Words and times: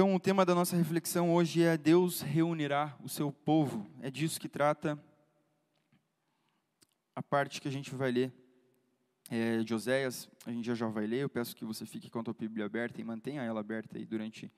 Então, 0.00 0.14
o 0.14 0.18
tema 0.18 0.46
da 0.46 0.54
nossa 0.54 0.74
reflexão 0.74 1.34
hoje 1.34 1.62
é 1.62 1.76
Deus 1.76 2.22
reunirá 2.22 2.96
o 3.04 3.08
seu 3.10 3.30
povo. 3.30 3.86
É 4.00 4.10
disso 4.10 4.40
que 4.40 4.48
trata 4.48 4.98
a 7.14 7.22
parte 7.22 7.60
que 7.60 7.68
a 7.68 7.70
gente 7.70 7.94
vai 7.94 8.10
ler 8.10 8.32
é, 9.30 9.58
de 9.58 9.74
Oséias. 9.74 10.26
A 10.46 10.52
gente 10.52 10.64
já 10.64 10.74
já 10.74 10.86
vai 10.86 11.06
ler. 11.06 11.18
Eu 11.18 11.28
peço 11.28 11.54
que 11.54 11.66
você 11.66 11.84
fique 11.84 12.08
com 12.08 12.18
a 12.18 12.22
tua 12.22 12.32
Bíblia 12.32 12.64
aberta 12.64 12.98
e 12.98 13.04
mantenha 13.04 13.42
ela 13.42 13.60
aberta 13.60 13.98
aí 13.98 14.06
durante 14.06 14.50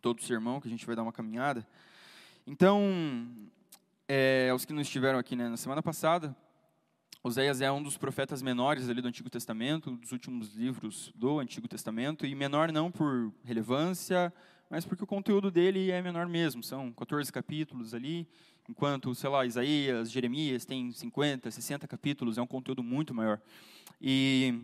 todo 0.00 0.18
o 0.18 0.24
sermão, 0.24 0.60
que 0.60 0.66
a 0.66 0.70
gente 0.72 0.84
vai 0.84 0.96
dar 0.96 1.04
uma 1.04 1.12
caminhada. 1.12 1.64
Então, 2.44 2.82
é, 4.08 4.50
os 4.52 4.64
que 4.64 4.72
não 4.72 4.82
estiveram 4.82 5.20
aqui 5.20 5.36
né, 5.36 5.48
na 5.48 5.56
semana 5.56 5.80
passada, 5.80 6.36
Oséias 7.24 7.60
é 7.60 7.70
um 7.70 7.80
dos 7.80 7.96
profetas 7.96 8.42
menores 8.42 8.88
ali 8.88 9.00
do 9.00 9.06
Antigo 9.06 9.30
Testamento, 9.30 9.92
dos 9.92 10.10
últimos 10.10 10.56
livros 10.56 11.12
do 11.14 11.38
Antigo 11.38 11.68
Testamento, 11.68 12.26
e 12.26 12.34
menor 12.34 12.72
não 12.72 12.90
por 12.90 13.32
relevância, 13.44 14.34
mas 14.68 14.84
porque 14.84 15.04
o 15.04 15.06
conteúdo 15.06 15.48
dele 15.48 15.92
é 15.92 16.02
menor 16.02 16.26
mesmo. 16.26 16.64
São 16.64 16.92
14 16.92 17.32
capítulos 17.32 17.94
ali, 17.94 18.26
enquanto, 18.68 19.14
sei 19.14 19.30
lá, 19.30 19.46
Isaías, 19.46 20.10
Jeremias 20.10 20.64
tem 20.64 20.90
50, 20.90 21.48
60 21.48 21.86
capítulos, 21.86 22.38
é 22.38 22.42
um 22.42 22.46
conteúdo 22.46 22.82
muito 22.82 23.14
maior. 23.14 23.40
E 24.00 24.60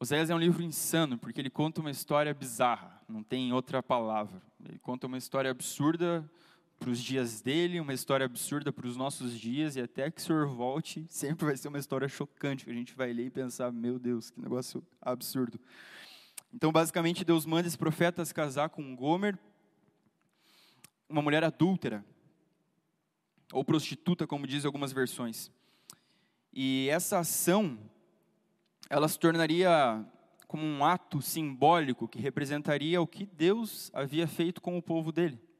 Oséias 0.00 0.30
é 0.30 0.34
um 0.34 0.38
livro 0.38 0.62
insano, 0.62 1.18
porque 1.18 1.38
ele 1.38 1.50
conta 1.50 1.82
uma 1.82 1.90
história 1.90 2.32
bizarra, 2.32 2.98
não 3.06 3.22
tem 3.22 3.52
outra 3.52 3.82
palavra. 3.82 4.40
Ele 4.66 4.78
conta 4.78 5.06
uma 5.06 5.18
história 5.18 5.50
absurda 5.50 6.26
para 6.82 6.90
os 6.90 7.00
dias 7.00 7.40
dele, 7.40 7.78
uma 7.78 7.94
história 7.94 8.26
absurda 8.26 8.72
para 8.72 8.88
os 8.88 8.96
nossos 8.96 9.38
dias, 9.38 9.76
e 9.76 9.80
até 9.80 10.10
que 10.10 10.20
o 10.20 10.24
Senhor 10.24 10.48
volte, 10.48 11.06
sempre 11.08 11.46
vai 11.46 11.56
ser 11.56 11.68
uma 11.68 11.78
história 11.78 12.08
chocante, 12.08 12.64
que 12.64 12.72
a 12.72 12.74
gente 12.74 12.92
vai 12.96 13.12
ler 13.12 13.26
e 13.26 13.30
pensar, 13.30 13.70
meu 13.70 14.00
Deus, 14.00 14.30
que 14.30 14.40
negócio 14.40 14.84
absurdo. 15.00 15.60
Então, 16.52 16.72
basicamente, 16.72 17.24
Deus 17.24 17.46
manda 17.46 17.68
esse 17.68 17.78
profeta 17.78 18.24
se 18.24 18.34
casar 18.34 18.68
com 18.68 18.96
Gomer, 18.96 19.38
uma 21.08 21.22
mulher 21.22 21.44
adúltera, 21.44 22.04
ou 23.52 23.64
prostituta, 23.64 24.26
como 24.26 24.44
dizem 24.44 24.66
algumas 24.66 24.92
versões. 24.92 25.52
E 26.52 26.88
essa 26.90 27.20
ação, 27.20 27.78
ela 28.90 29.06
se 29.06 29.20
tornaria 29.20 30.04
como 30.48 30.64
um 30.64 30.84
ato 30.84 31.22
simbólico 31.22 32.08
que 32.08 32.18
representaria 32.18 33.00
o 33.00 33.06
que 33.06 33.24
Deus 33.24 33.88
havia 33.94 34.26
feito 34.26 34.60
com 34.60 34.76
o 34.76 34.82
povo 34.82 35.12
dele. 35.12 35.51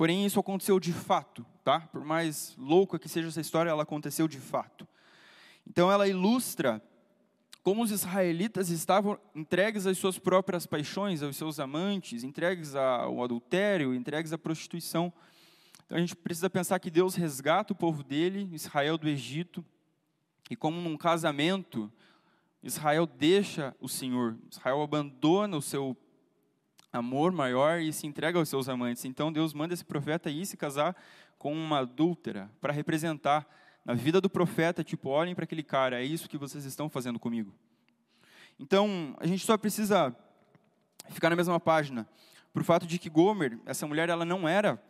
Porém, 0.00 0.24
isso 0.24 0.40
aconteceu 0.40 0.80
de 0.80 0.94
fato, 0.94 1.44
tá? 1.62 1.78
Por 1.78 2.02
mais 2.02 2.56
louca 2.56 2.98
que 2.98 3.06
seja 3.06 3.28
essa 3.28 3.42
história, 3.42 3.68
ela 3.68 3.82
aconteceu 3.82 4.26
de 4.26 4.38
fato. 4.38 4.88
Então, 5.68 5.92
ela 5.92 6.08
ilustra 6.08 6.82
como 7.62 7.82
os 7.82 7.90
israelitas 7.90 8.70
estavam 8.70 9.18
entregues 9.34 9.86
às 9.86 9.98
suas 9.98 10.18
próprias 10.18 10.64
paixões, 10.64 11.22
aos 11.22 11.36
seus 11.36 11.60
amantes, 11.60 12.24
entregues 12.24 12.74
ao 12.74 13.22
adultério, 13.22 13.94
entregues 13.94 14.32
à 14.32 14.38
prostituição. 14.38 15.12
Então, 15.84 15.98
a 15.98 16.00
gente 16.00 16.16
precisa 16.16 16.48
pensar 16.48 16.78
que 16.78 16.90
Deus 16.90 17.14
resgata 17.14 17.74
o 17.74 17.76
povo 17.76 18.02
dele, 18.02 18.48
Israel 18.54 18.96
do 18.96 19.06
Egito, 19.06 19.62
e 20.50 20.56
como 20.56 20.80
num 20.80 20.96
casamento, 20.96 21.92
Israel 22.62 23.04
deixa 23.04 23.76
o 23.78 23.86
Senhor, 23.86 24.34
Israel 24.50 24.80
abandona 24.80 25.58
o 25.58 25.62
seu 25.62 25.94
amor 26.92 27.32
maior 27.32 27.80
e 27.80 27.92
se 27.92 28.06
entrega 28.06 28.38
aos 28.38 28.48
seus 28.48 28.68
amantes. 28.68 29.04
Então 29.04 29.32
Deus 29.32 29.54
manda 29.54 29.74
esse 29.74 29.84
profeta 29.84 30.30
ir 30.30 30.46
se 30.46 30.56
casar 30.56 30.96
com 31.38 31.52
uma 31.52 31.78
adúltera 31.78 32.50
para 32.60 32.72
representar 32.72 33.46
na 33.84 33.94
vida 33.94 34.20
do 34.20 34.28
profeta, 34.28 34.84
tipo, 34.84 35.08
olhem 35.08 35.34
para 35.34 35.44
aquele 35.44 35.62
cara, 35.62 36.00
é 36.00 36.04
isso 36.04 36.28
que 36.28 36.36
vocês 36.36 36.64
estão 36.64 36.90
fazendo 36.90 37.18
comigo. 37.18 37.54
Então, 38.58 39.16
a 39.18 39.26
gente 39.26 39.44
só 39.46 39.56
precisa 39.56 40.14
ficar 41.08 41.30
na 41.30 41.36
mesma 41.36 41.58
página 41.58 42.06
para 42.52 42.60
o 42.60 42.64
fato 42.64 42.86
de 42.86 42.98
que 42.98 43.08
Gomer, 43.08 43.58
essa 43.64 43.86
mulher, 43.86 44.10
ela 44.10 44.24
não 44.24 44.46
era 44.46 44.80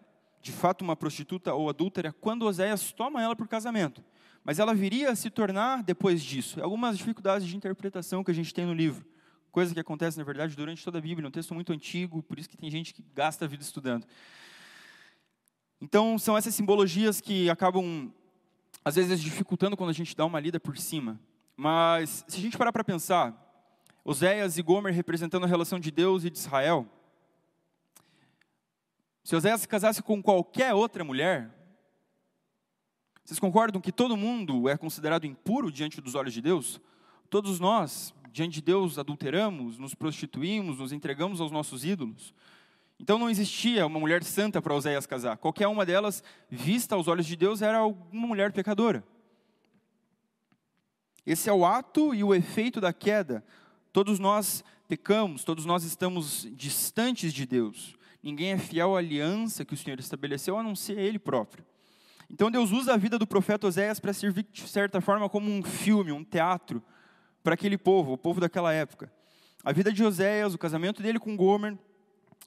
de 0.42 0.50
fato 0.50 0.82
uma 0.82 0.96
prostituta 0.96 1.54
ou 1.54 1.68
adúltera 1.68 2.12
quando 2.12 2.42
Oséias 2.46 2.90
toma 2.90 3.22
ela 3.22 3.36
por 3.36 3.46
casamento. 3.46 4.02
Mas 4.42 4.58
ela 4.58 4.74
viria 4.74 5.10
a 5.10 5.14
se 5.14 5.30
tornar 5.30 5.84
depois 5.84 6.20
disso. 6.20 6.60
Algumas 6.60 6.98
dificuldades 6.98 7.46
de 7.46 7.56
interpretação 7.56 8.24
que 8.24 8.30
a 8.30 8.34
gente 8.34 8.52
tem 8.52 8.66
no 8.66 8.74
livro 8.74 9.06
coisa 9.50 9.74
que 9.74 9.80
acontece, 9.80 10.16
na 10.16 10.24
verdade, 10.24 10.56
durante 10.56 10.84
toda 10.84 10.98
a 10.98 11.00
Bíblia, 11.00 11.28
um 11.28 11.30
texto 11.30 11.54
muito 11.54 11.72
antigo, 11.72 12.22
por 12.22 12.38
isso 12.38 12.48
que 12.48 12.56
tem 12.56 12.70
gente 12.70 12.94
que 12.94 13.04
gasta 13.14 13.44
a 13.44 13.48
vida 13.48 13.62
estudando. 13.62 14.06
Então, 15.80 16.18
são 16.18 16.36
essas 16.36 16.54
simbologias 16.54 17.20
que 17.20 17.48
acabam, 17.50 18.12
às 18.84 18.96
vezes, 18.96 19.20
dificultando 19.20 19.76
quando 19.76 19.90
a 19.90 19.94
gente 19.94 20.16
dá 20.16 20.24
uma 20.24 20.38
lida 20.38 20.60
por 20.60 20.76
cima. 20.76 21.18
Mas, 21.56 22.24
se 22.28 22.38
a 22.38 22.40
gente 22.40 22.56
parar 22.56 22.72
para 22.72 22.84
pensar, 22.84 23.34
Oséias 24.04 24.56
e 24.56 24.62
Gomer 24.62 24.94
representando 24.94 25.44
a 25.44 25.46
relação 25.46 25.78
de 25.80 25.90
Deus 25.90 26.24
e 26.24 26.30
de 26.30 26.38
Israel, 26.38 26.86
se 29.22 29.36
Oséias 29.36 29.62
se 29.62 29.68
casasse 29.68 30.02
com 30.02 30.22
qualquer 30.22 30.74
outra 30.74 31.04
mulher, 31.04 31.50
vocês 33.24 33.38
concordam 33.38 33.80
que 33.80 33.92
todo 33.92 34.16
mundo 34.16 34.68
é 34.68 34.76
considerado 34.76 35.26
impuro 35.26 35.70
diante 35.70 36.00
dos 36.00 36.14
olhos 36.14 36.32
de 36.32 36.40
Deus? 36.40 36.80
Todos 37.28 37.60
nós 37.60 38.12
diante 38.32 38.54
de 38.54 38.62
Deus 38.62 38.98
adulteramos, 38.98 39.78
nos 39.78 39.94
prostituímos, 39.94 40.78
nos 40.78 40.92
entregamos 40.92 41.40
aos 41.40 41.50
nossos 41.50 41.84
ídolos. 41.84 42.34
Então 42.98 43.18
não 43.18 43.30
existia 43.30 43.86
uma 43.86 43.98
mulher 43.98 44.22
santa 44.22 44.60
para 44.60 44.74
Oséias 44.74 45.06
casar. 45.06 45.38
Qualquer 45.38 45.66
uma 45.66 45.86
delas, 45.86 46.22
vista 46.50 46.94
aos 46.94 47.08
olhos 47.08 47.26
de 47.26 47.34
Deus, 47.34 47.62
era 47.62 47.84
uma 47.84 48.26
mulher 48.26 48.52
pecadora. 48.52 49.02
Esse 51.24 51.48
é 51.48 51.52
o 51.52 51.64
ato 51.64 52.14
e 52.14 52.22
o 52.22 52.34
efeito 52.34 52.80
da 52.80 52.92
queda. 52.92 53.44
Todos 53.92 54.18
nós 54.18 54.62
pecamos, 54.86 55.44
todos 55.44 55.64
nós 55.64 55.84
estamos 55.84 56.46
distantes 56.52 57.32
de 57.32 57.46
Deus. 57.46 57.96
Ninguém 58.22 58.52
é 58.52 58.58
fiel 58.58 58.94
à 58.94 58.98
aliança 58.98 59.64
que 59.64 59.72
o 59.72 59.76
Senhor 59.76 59.98
estabeleceu, 59.98 60.58
a 60.58 60.62
não 60.62 60.76
ser 60.76 60.98
Ele 60.98 61.18
próprio. 61.18 61.64
Então 62.28 62.50
Deus 62.50 62.70
usa 62.70 62.94
a 62.94 62.96
vida 62.96 63.18
do 63.18 63.26
profeta 63.26 63.66
Oséias 63.66 63.98
para 63.98 64.12
servir, 64.12 64.46
de 64.52 64.68
certa 64.68 65.00
forma, 65.00 65.28
como 65.28 65.50
um 65.50 65.62
filme, 65.62 66.12
um 66.12 66.22
teatro, 66.22 66.82
para 67.42 67.54
aquele 67.54 67.78
povo, 67.78 68.12
o 68.12 68.18
povo 68.18 68.40
daquela 68.40 68.72
época. 68.72 69.12
A 69.64 69.72
vida 69.72 69.92
de 69.92 70.02
Oséias, 70.04 70.54
o 70.54 70.58
casamento 70.58 71.02
dele 71.02 71.18
com 71.18 71.36
Gomer 71.36 71.76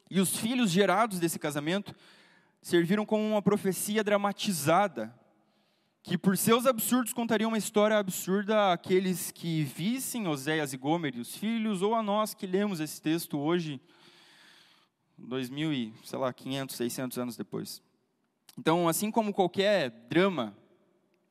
e 0.10 0.20
os 0.20 0.38
filhos 0.38 0.72
gerados 0.72 1.20
desse 1.20 1.40
casamento 1.40 1.96
serviram 2.62 3.06
como 3.06 3.24
uma 3.24 3.42
profecia 3.42 4.04
dramatizada, 4.04 5.14
que 6.02 6.18
por 6.18 6.38
seus 6.38 6.66
absurdos 6.66 7.14
contariam 7.14 7.50
uma 7.50 7.58
história 7.58 7.98
absurda 7.98 8.74
àqueles 8.74 9.32
que 9.32 9.64
vissem 9.64 10.28
Oséias 10.28 10.74
e 10.74 10.78
Gomer 10.78 11.16
e 11.16 11.20
os 11.20 11.36
filhos, 11.36 11.82
ou 11.82 11.96
a 11.96 12.04
nós 12.04 12.34
que 12.34 12.46
lemos 12.46 12.80
esse 12.80 13.02
texto 13.02 13.38
hoje, 13.40 13.80
2000 15.18 15.74
e, 15.74 15.94
sei 16.04 16.20
lá, 16.20 16.34
500, 16.34 16.76
600 16.76 17.18
anos 17.18 17.38
depois. 17.38 17.82
Então, 18.58 18.88
assim 18.88 19.10
como 19.10 19.34
qualquer 19.34 19.90
drama, 20.10 20.56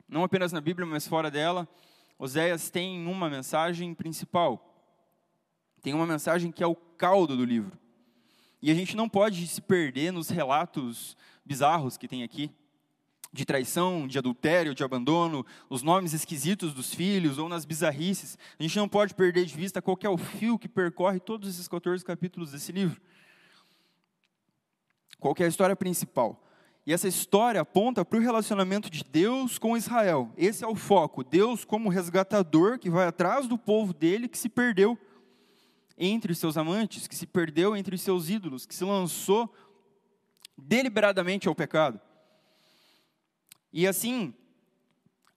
não 0.07 0.23
apenas 0.23 0.51
na 0.51 0.61
Bíblia, 0.61 0.85
mas 0.85 1.07
fora 1.07 1.31
dela, 1.31 1.67
Oséias 2.23 2.69
tem 2.69 3.05
uma 3.05 3.29
mensagem 3.29 3.93
principal. 3.93 4.73
Tem 5.81 5.93
uma 5.93 6.07
mensagem 6.07 6.53
que 6.53 6.63
é 6.63 6.65
o 6.65 6.73
caldo 6.73 7.35
do 7.35 7.43
livro. 7.43 7.77
E 8.61 8.71
a 8.71 8.73
gente 8.73 8.95
não 8.95 9.09
pode 9.09 9.45
se 9.45 9.61
perder 9.61 10.13
nos 10.13 10.29
relatos 10.29 11.17
bizarros 11.43 11.97
que 11.97 12.07
tem 12.07 12.23
aqui, 12.23 12.49
de 13.33 13.43
traição, 13.43 14.07
de 14.07 14.17
adultério, 14.17 14.73
de 14.73 14.85
abandono, 14.85 15.45
os 15.69 15.83
nomes 15.83 16.13
esquisitos 16.13 16.73
dos 16.73 16.93
filhos 16.93 17.37
ou 17.37 17.49
nas 17.49 17.65
bizarrices. 17.65 18.37
A 18.57 18.63
gente 18.63 18.77
não 18.77 18.87
pode 18.87 19.13
perder 19.13 19.43
de 19.43 19.53
vista 19.53 19.81
qual 19.81 19.99
é 20.01 20.07
o 20.07 20.17
fio 20.17 20.57
que 20.57 20.69
percorre 20.69 21.19
todos 21.19 21.49
esses 21.49 21.67
14 21.67 22.05
capítulos 22.05 22.53
desse 22.53 22.71
livro. 22.71 23.01
Qual 25.19 25.35
é 25.39 25.43
a 25.43 25.47
história 25.49 25.75
principal? 25.75 26.41
E 26.85 26.91
essa 26.91 27.07
história 27.07 27.61
aponta 27.61 28.03
para 28.03 28.19
o 28.19 28.21
relacionamento 28.21 28.89
de 28.89 29.03
Deus 29.03 29.57
com 29.57 29.77
Israel. 29.77 30.31
Esse 30.35 30.65
é 30.65 30.67
o 30.67 30.75
foco. 30.75 31.23
Deus 31.23 31.63
como 31.63 31.89
resgatador 31.89 32.77
que 32.77 32.89
vai 32.89 33.07
atrás 33.07 33.47
do 33.47 33.57
povo 33.57 33.93
dele 33.93 34.27
que 34.27 34.37
se 34.37 34.49
perdeu 34.49 34.97
entre 35.97 36.33
os 36.33 36.37
seus 36.37 36.57
amantes, 36.57 37.07
que 37.07 37.15
se 37.15 37.25
perdeu 37.25 37.75
entre 37.75 37.95
os 37.95 38.01
seus 38.01 38.29
ídolos, 38.29 38.65
que 38.65 38.75
se 38.75 38.83
lançou 38.83 39.53
deliberadamente 40.57 41.47
ao 41.47 41.55
pecado. 41.55 42.01
E 43.71 43.87
assim, 43.87 44.33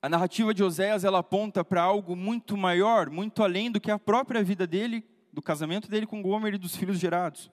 a 0.03 0.09
narrativa 0.09 0.53
de 0.53 0.65
Oséias 0.65 1.05
ela 1.05 1.19
aponta 1.19 1.65
para 1.65 1.83
algo 1.83 2.17
muito 2.17 2.57
maior, 2.57 3.09
muito 3.09 3.43
além 3.43 3.71
do 3.71 3.81
que 3.81 3.91
a 3.91 3.99
própria 3.99 4.43
vida 4.43 4.67
dele, 4.67 5.05
do 5.33 5.41
casamento 5.41 5.89
dele 5.89 6.07
com 6.07 6.23
Gomer 6.23 6.55
e 6.55 6.59
dos 6.59 6.75
filhos 6.75 6.99
gerados. 6.99 7.51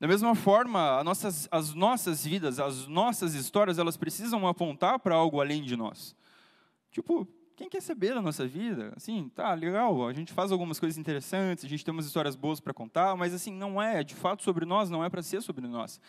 Da 0.00 0.06
mesma 0.06 0.34
forma, 0.34 1.02
nossas, 1.02 1.48
as 1.50 1.74
nossas 1.74 2.24
vidas, 2.24 2.60
as 2.60 2.86
nossas 2.86 3.34
histórias, 3.34 3.78
elas 3.78 3.96
precisam 3.96 4.46
apontar 4.46 5.00
para 5.00 5.16
algo 5.16 5.40
além 5.40 5.62
de 5.62 5.76
nós. 5.76 6.14
Tipo, 6.90 7.26
quem 7.56 7.68
quer 7.68 7.82
saber 7.82 8.14
da 8.14 8.22
nossa 8.22 8.46
vida? 8.46 8.92
Assim, 8.96 9.28
tá, 9.34 9.52
legal, 9.54 10.06
a 10.06 10.12
gente 10.12 10.32
faz 10.32 10.52
algumas 10.52 10.78
coisas 10.78 10.96
interessantes, 10.96 11.64
a 11.64 11.68
gente 11.68 11.84
tem 11.84 11.92
umas 11.92 12.06
histórias 12.06 12.36
boas 12.36 12.60
para 12.60 12.72
contar, 12.72 13.16
mas 13.16 13.34
assim, 13.34 13.52
não 13.52 13.82
é, 13.82 14.04
de 14.04 14.14
fato, 14.14 14.44
sobre 14.44 14.64
nós, 14.64 14.88
não 14.88 15.04
é 15.04 15.10
para 15.10 15.20
ser 15.20 15.42
sobre 15.42 15.66
nós. 15.66 16.00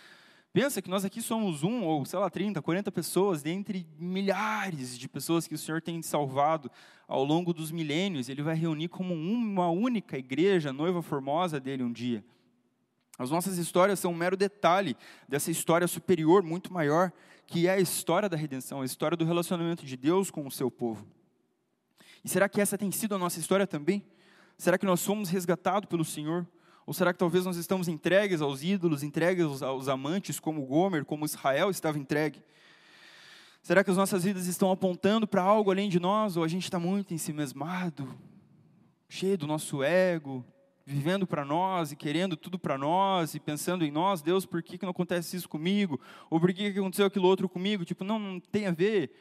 Pensa 0.53 0.81
que 0.81 0.89
nós 0.89 1.03
aqui 1.03 1.19
somos 1.19 1.63
um, 1.63 1.83
ou 1.83 2.05
sei 2.05 2.19
lá, 2.19 2.29
30, 2.29 2.61
40 2.61 2.91
pessoas, 2.91 3.41
dentre 3.41 3.87
milhares 3.97 4.97
de 4.97 5.09
pessoas 5.09 5.47
que 5.47 5.55
o 5.55 5.57
Senhor 5.57 5.81
tem 5.81 5.99
salvado 6.03 6.69
ao 7.07 7.23
longo 7.23 7.53
dos 7.53 7.71
milênios. 7.71 8.29
Ele 8.29 8.43
vai 8.43 8.55
reunir 8.55 8.87
como 8.87 9.15
uma 9.15 9.69
única 9.69 10.17
igreja, 10.17 10.71
noiva 10.73 11.01
formosa 11.01 11.59
dele 11.59 11.83
um 11.83 11.91
dia. 11.91 12.23
As 13.19 13.29
nossas 13.29 13.57
histórias 13.57 13.99
são 13.99 14.13
um 14.13 14.15
mero 14.15 14.37
detalhe 14.37 14.95
dessa 15.27 15.51
história 15.51 15.89
superior, 15.89 16.41
muito 16.41 16.71
maior, 16.71 17.11
que 17.45 17.67
é 17.67 17.71
a 17.71 17.79
história 17.79 18.29
da 18.29 18.37
redenção, 18.37 18.81
a 18.81 18.85
história 18.85 19.17
do 19.17 19.25
relacionamento 19.25 19.85
de 19.85 19.97
Deus 19.97 20.31
com 20.31 20.47
o 20.47 20.51
seu 20.51 20.71
povo. 20.71 21.05
E 22.23 22.29
será 22.29 22.47
que 22.47 22.61
essa 22.61 22.77
tem 22.77 22.89
sido 22.91 23.13
a 23.15 23.17
nossa 23.17 23.37
história 23.37 23.67
também? 23.67 24.05
Será 24.57 24.77
que 24.77 24.85
nós 24.85 25.03
fomos 25.03 25.29
resgatados 25.29 25.89
pelo 25.89 26.05
Senhor? 26.05 26.47
Ou 26.85 26.93
será 26.93 27.11
que 27.11 27.19
talvez 27.19 27.43
nós 27.43 27.57
estamos 27.57 27.89
entregues 27.89 28.41
aos 28.41 28.63
ídolos, 28.63 29.03
entregues 29.03 29.61
aos 29.61 29.89
amantes, 29.89 30.39
como 30.39 30.65
Gomer, 30.65 31.03
como 31.03 31.25
Israel 31.25 31.69
estava 31.69 31.99
entregue? 31.99 32.41
Será 33.61 33.83
que 33.83 33.91
as 33.91 33.97
nossas 33.97 34.23
vidas 34.23 34.47
estão 34.47 34.71
apontando 34.71 35.27
para 35.27 35.41
algo 35.41 35.69
além 35.69 35.89
de 35.89 35.99
nós? 35.99 36.37
Ou 36.37 36.43
a 36.43 36.47
gente 36.47 36.63
está 36.63 36.79
muito 36.79 37.13
ensimesmado, 37.13 38.07
cheio 39.09 39.37
do 39.37 39.45
nosso 39.45 39.83
ego, 39.83 40.45
vivendo 40.89 41.27
para 41.27 41.45
nós 41.45 41.91
e 41.91 41.95
querendo 41.95 42.35
tudo 42.35 42.57
para 42.57 42.77
nós 42.77 43.35
e 43.35 43.39
pensando 43.39 43.85
em 43.85 43.91
nós, 43.91 44.23
Deus, 44.23 44.43
por 44.43 44.63
que, 44.63 44.75
que 44.75 44.85
não 44.85 44.91
acontece 44.91 45.37
isso 45.37 45.47
comigo? 45.47 45.99
Ou 46.31 46.39
por 46.39 46.51
que, 46.51 46.73
que 46.73 46.79
aconteceu 46.79 47.05
aquilo 47.05 47.27
outro 47.27 47.47
comigo? 47.47 47.85
Tipo, 47.85 48.03
não, 48.03 48.17
não 48.17 48.39
tem 48.39 48.65
a 48.65 48.71
ver 48.71 49.11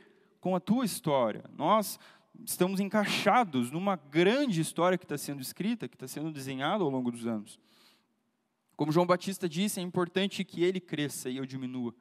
com 0.40 0.56
a 0.56 0.60
tua 0.60 0.86
história. 0.86 1.44
Nós 1.56 1.98
estamos 2.42 2.80
encaixados 2.80 3.70
numa 3.70 3.96
grande 3.96 4.62
história 4.62 4.96
que 4.96 5.04
está 5.04 5.18
sendo 5.18 5.42
escrita, 5.42 5.86
que 5.86 5.94
está 5.94 6.08
sendo 6.08 6.32
desenhada 6.32 6.82
ao 6.82 6.88
longo 6.88 7.10
dos 7.10 7.26
anos. 7.26 7.58
Como 8.74 8.90
João 8.90 9.06
Batista 9.06 9.46
disse, 9.46 9.78
é 9.78 9.82
importante 9.82 10.42
que 10.44 10.64
ele 10.64 10.80
cresça 10.80 11.28
e 11.28 11.36
eu 11.36 11.44
diminua. 11.44 11.94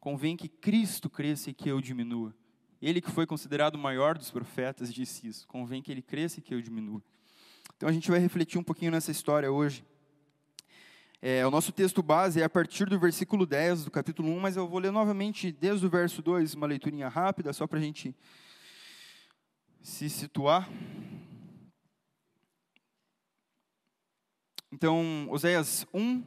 Convém 0.00 0.36
que 0.36 0.48
Cristo 0.48 1.08
cresça 1.08 1.50
e 1.50 1.54
que 1.54 1.68
eu 1.68 1.80
diminua. 1.80 2.34
Ele 2.80 3.00
que 3.00 3.10
foi 3.12 3.26
considerado 3.26 3.76
o 3.76 3.78
maior 3.78 4.18
dos 4.18 4.30
profetas 4.30 4.92
disse 4.92 5.28
isso. 5.28 5.46
Convém 5.46 5.80
que 5.80 5.92
ele 5.92 6.02
cresça 6.02 6.40
e 6.40 6.42
que 6.42 6.52
eu 6.52 6.60
diminua. 6.60 7.00
Então 7.82 7.90
a 7.90 7.92
gente 7.92 8.12
vai 8.12 8.20
refletir 8.20 8.58
um 8.58 8.62
pouquinho 8.62 8.92
nessa 8.92 9.10
história 9.10 9.50
hoje. 9.50 9.84
É, 11.20 11.44
o 11.44 11.50
nosso 11.50 11.72
texto 11.72 12.00
base 12.00 12.40
é 12.40 12.44
a 12.44 12.48
partir 12.48 12.84
do 12.84 12.96
versículo 12.96 13.44
10 13.44 13.86
do 13.86 13.90
capítulo 13.90 14.28
1, 14.28 14.38
mas 14.38 14.56
eu 14.56 14.68
vou 14.68 14.78
ler 14.78 14.92
novamente 14.92 15.50
desde 15.50 15.84
o 15.84 15.90
verso 15.90 16.22
2, 16.22 16.54
uma 16.54 16.68
leiturinha 16.68 17.08
rápida, 17.08 17.52
só 17.52 17.66
para 17.66 17.80
a 17.80 17.82
gente 17.82 18.14
se 19.82 20.08
situar. 20.08 20.70
Então, 24.70 25.26
Oséias 25.28 25.84
1, 25.92 26.22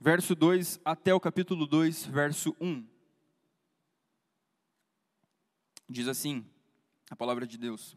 verso 0.00 0.34
2 0.34 0.80
até 0.84 1.14
o 1.14 1.20
capítulo 1.20 1.68
2, 1.68 2.06
verso 2.06 2.56
1. 2.60 2.84
Diz 5.88 6.08
assim 6.08 6.44
a 7.08 7.14
palavra 7.14 7.46
de 7.46 7.56
Deus. 7.56 7.96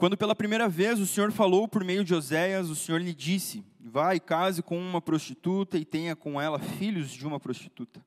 Quando 0.00 0.16
pela 0.16 0.34
primeira 0.34 0.66
vez 0.66 0.98
o 0.98 1.06
Senhor 1.06 1.30
falou 1.30 1.68
por 1.68 1.84
meio 1.84 2.02
de 2.02 2.14
Oséias, 2.14 2.70
o 2.70 2.74
Senhor 2.74 3.02
lhe 3.02 3.12
disse: 3.12 3.62
Vai, 3.78 4.18
case 4.18 4.62
com 4.62 4.78
uma 4.78 4.98
prostituta 4.98 5.76
e 5.76 5.84
tenha 5.84 6.16
com 6.16 6.40
ela 6.40 6.58
filhos 6.58 7.10
de 7.10 7.26
uma 7.26 7.38
prostituta, 7.38 8.02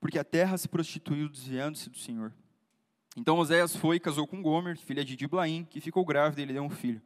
porque 0.00 0.18
a 0.18 0.24
terra 0.24 0.58
se 0.58 0.68
prostituiu 0.68 1.28
desviando-se 1.28 1.88
do 1.90 1.96
Senhor. 1.96 2.32
Então 3.16 3.38
Oséias 3.38 3.76
foi 3.76 3.94
e 3.94 4.00
casou 4.00 4.26
com 4.26 4.42
Gomer, 4.42 4.76
filha 4.76 5.04
de 5.04 5.14
Diblaim, 5.14 5.62
que 5.62 5.80
ficou 5.80 6.04
grávida 6.04 6.42
e 6.42 6.44
lhe 6.44 6.54
deu 6.54 6.64
um 6.64 6.70
filho. 6.70 7.00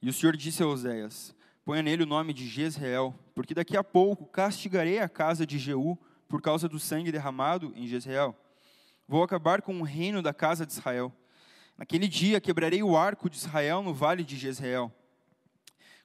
E 0.00 0.08
o 0.08 0.14
Senhor 0.14 0.34
disse 0.34 0.62
a 0.62 0.66
Oséias: 0.66 1.36
Ponha 1.62 1.82
nele 1.82 2.04
o 2.04 2.06
nome 2.06 2.32
de 2.32 2.48
Jezreel, 2.48 3.14
porque 3.34 3.52
daqui 3.52 3.76
a 3.76 3.84
pouco 3.84 4.24
castigarei 4.24 4.98
a 4.98 5.10
casa 5.10 5.46
de 5.46 5.58
Jeú 5.58 5.98
por 6.26 6.40
causa 6.40 6.70
do 6.70 6.78
sangue 6.78 7.12
derramado 7.12 7.70
em 7.76 7.86
Jezreel. 7.86 8.34
Vou 9.06 9.22
acabar 9.22 9.60
com 9.60 9.78
o 9.78 9.84
reino 9.84 10.22
da 10.22 10.32
casa 10.32 10.64
de 10.64 10.72
Israel 10.72 11.12
Naquele 11.78 12.08
dia 12.08 12.40
quebrarei 12.40 12.82
o 12.82 12.96
arco 12.96 13.30
de 13.30 13.36
Israel 13.36 13.82
no 13.84 13.94
vale 13.94 14.24
de 14.24 14.36
Jezreel. 14.36 14.92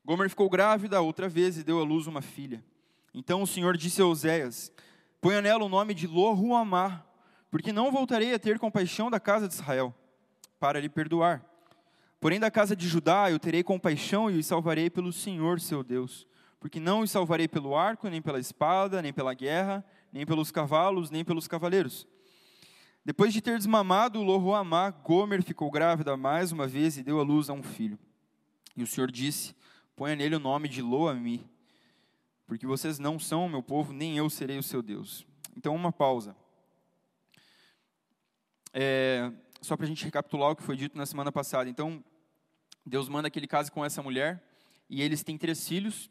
Gomer 0.06 0.30
ficou 0.30 0.48
grávida 0.48 1.02
outra 1.02 1.28
vez 1.28 1.58
e 1.58 1.64
deu 1.64 1.80
à 1.80 1.84
luz 1.84 2.06
uma 2.06 2.22
filha. 2.22 2.64
Então 3.12 3.42
o 3.42 3.48
Senhor 3.48 3.76
disse 3.76 4.00
a 4.00 4.06
Oséias: 4.06 4.72
Ponha 5.20 5.42
nela 5.42 5.66
o 5.66 5.70
nome 5.70 5.96
de 5.96 6.06
Lohuamá, 6.06 7.04
porque 7.50 7.74
não 7.74 7.92
voltarei 7.92 8.36
a 8.36 8.40
ter 8.40 8.60
compaixão 8.60 9.10
da 9.10 9.20
casa 9.20 9.48
de 9.48 9.56
Israel, 9.56 9.96
para 10.60 10.80
lhe 10.80 10.90
perdoar. 10.90 11.44
Porém, 12.20 12.40
da 12.40 12.52
casa 12.52 12.76
de 12.76 12.88
Judá 12.88 13.32
eu 13.32 13.40
terei 13.40 13.64
compaixão 13.64 14.30
e 14.30 14.38
os 14.38 14.46
salvarei 14.46 14.92
pelo 14.92 15.12
Senhor 15.12 15.60
seu 15.60 15.84
Deus. 15.84 16.28
Porque 16.60 16.80
não 16.80 17.00
os 17.00 17.10
salvarei 17.10 17.48
pelo 17.48 17.76
arco, 17.76 18.08
nem 18.08 18.22
pela 18.22 18.40
espada, 18.40 19.02
nem 19.02 19.12
pela 19.12 19.34
guerra, 19.34 19.84
nem 20.12 20.24
pelos 20.24 20.52
cavalos, 20.52 21.10
nem 21.10 21.26
pelos 21.26 21.48
cavaleiros 21.48 22.08
depois 23.06 23.34
de 23.34 23.42
ter 23.42 23.58
desmamado 23.58 24.24
Lohuamá, 24.24 24.90
Gomer 24.90 25.44
ficou 25.44 25.70
grávida 25.70 26.16
mais 26.16 26.54
uma 26.54 26.66
vez 26.66 26.98
e 26.98 27.04
deu 27.04 27.20
à 27.20 27.24
luz 27.24 27.50
a 27.50 27.54
um 27.54 27.62
filho. 27.62 28.00
E 28.78 28.84
o 28.84 28.88
Senhor 28.88 29.12
disse: 29.12 29.54
Ponha 29.94 30.16
nele 30.16 30.38
o 30.38 30.40
nome 30.40 30.70
de 30.70 30.82
Loami, 30.82 31.46
porque 32.48 32.66
vocês 32.66 33.00
não 33.00 33.20
são 33.20 33.46
o 33.46 33.50
meu 33.50 33.62
povo, 33.62 33.92
nem 33.92 34.18
eu 34.18 34.30
serei 34.30 34.58
o 34.58 34.64
seu 34.64 34.82
Deus. 34.82 35.26
Então, 35.56 35.76
uma 35.76 35.92
pausa. 35.92 36.34
É, 38.74 39.30
só 39.62 39.76
para 39.76 39.86
a 39.86 39.90
gente 39.90 40.06
recapitular 40.06 40.52
o 40.52 40.56
que 40.56 40.64
foi 40.64 40.78
dito 40.78 40.98
na 40.98 41.06
semana 41.06 41.32
passada. 41.32 41.70
Então, 41.70 42.02
Deus 42.86 43.10
manda 43.10 43.30
que 43.30 43.38
ele 43.38 43.48
case 43.48 43.70
com 43.70 43.84
essa 43.84 44.02
mulher, 44.02 44.42
e 44.90 45.02
eles 45.02 45.24
têm 45.24 45.38
três 45.38 45.68
filhos, 45.68 46.10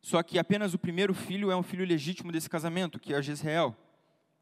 só 0.00 0.22
que 0.22 0.38
apenas 0.38 0.74
o 0.74 0.78
primeiro 0.78 1.12
filho 1.12 1.50
é 1.50 1.56
um 1.56 1.62
filho 1.62 1.84
legítimo 1.84 2.30
desse 2.30 2.48
casamento, 2.48 3.00
que 3.00 3.12
é 3.12 3.20
Jezreel 3.20 3.76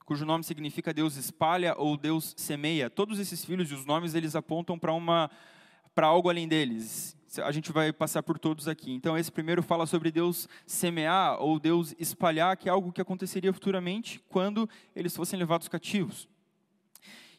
cujo 0.08 0.25
nome 0.25 0.43
significa 0.43 0.94
Deus 0.94 1.16
espalha 1.16 1.75
ou 1.76 1.94
Deus 1.94 2.32
semeia. 2.34 2.88
Todos 2.88 3.19
esses 3.19 3.44
filhos 3.44 3.70
e 3.70 3.75
os 3.75 3.84
nomes 3.84 4.14
eles 4.14 4.34
apontam 4.34 4.78
para 4.78 4.90
uma 4.90 5.31
para 5.94 6.06
algo 6.06 6.31
além 6.31 6.49
deles. 6.49 7.14
A 7.44 7.52
gente 7.52 7.70
vai 7.70 7.93
passar 7.93 8.22
por 8.22 8.38
todos 8.38 8.69
aqui. 8.69 8.90
Então 8.90 9.19
esse 9.19 9.31
primeiro 9.31 9.62
fala 9.62 9.84
sobre 9.84 10.10
Deus 10.10 10.49
semear 10.66 11.38
ou 11.43 11.60
Deus 11.60 11.94
espalhar, 11.99 12.56
que 12.56 12.70
é 12.70 12.72
algo 12.72 12.90
que 12.90 13.02
aconteceria 13.02 13.52
futuramente 13.52 14.19
quando 14.31 14.66
eles 14.96 15.14
fossem 15.14 15.38
levados 15.38 15.69
cativos. 15.69 16.26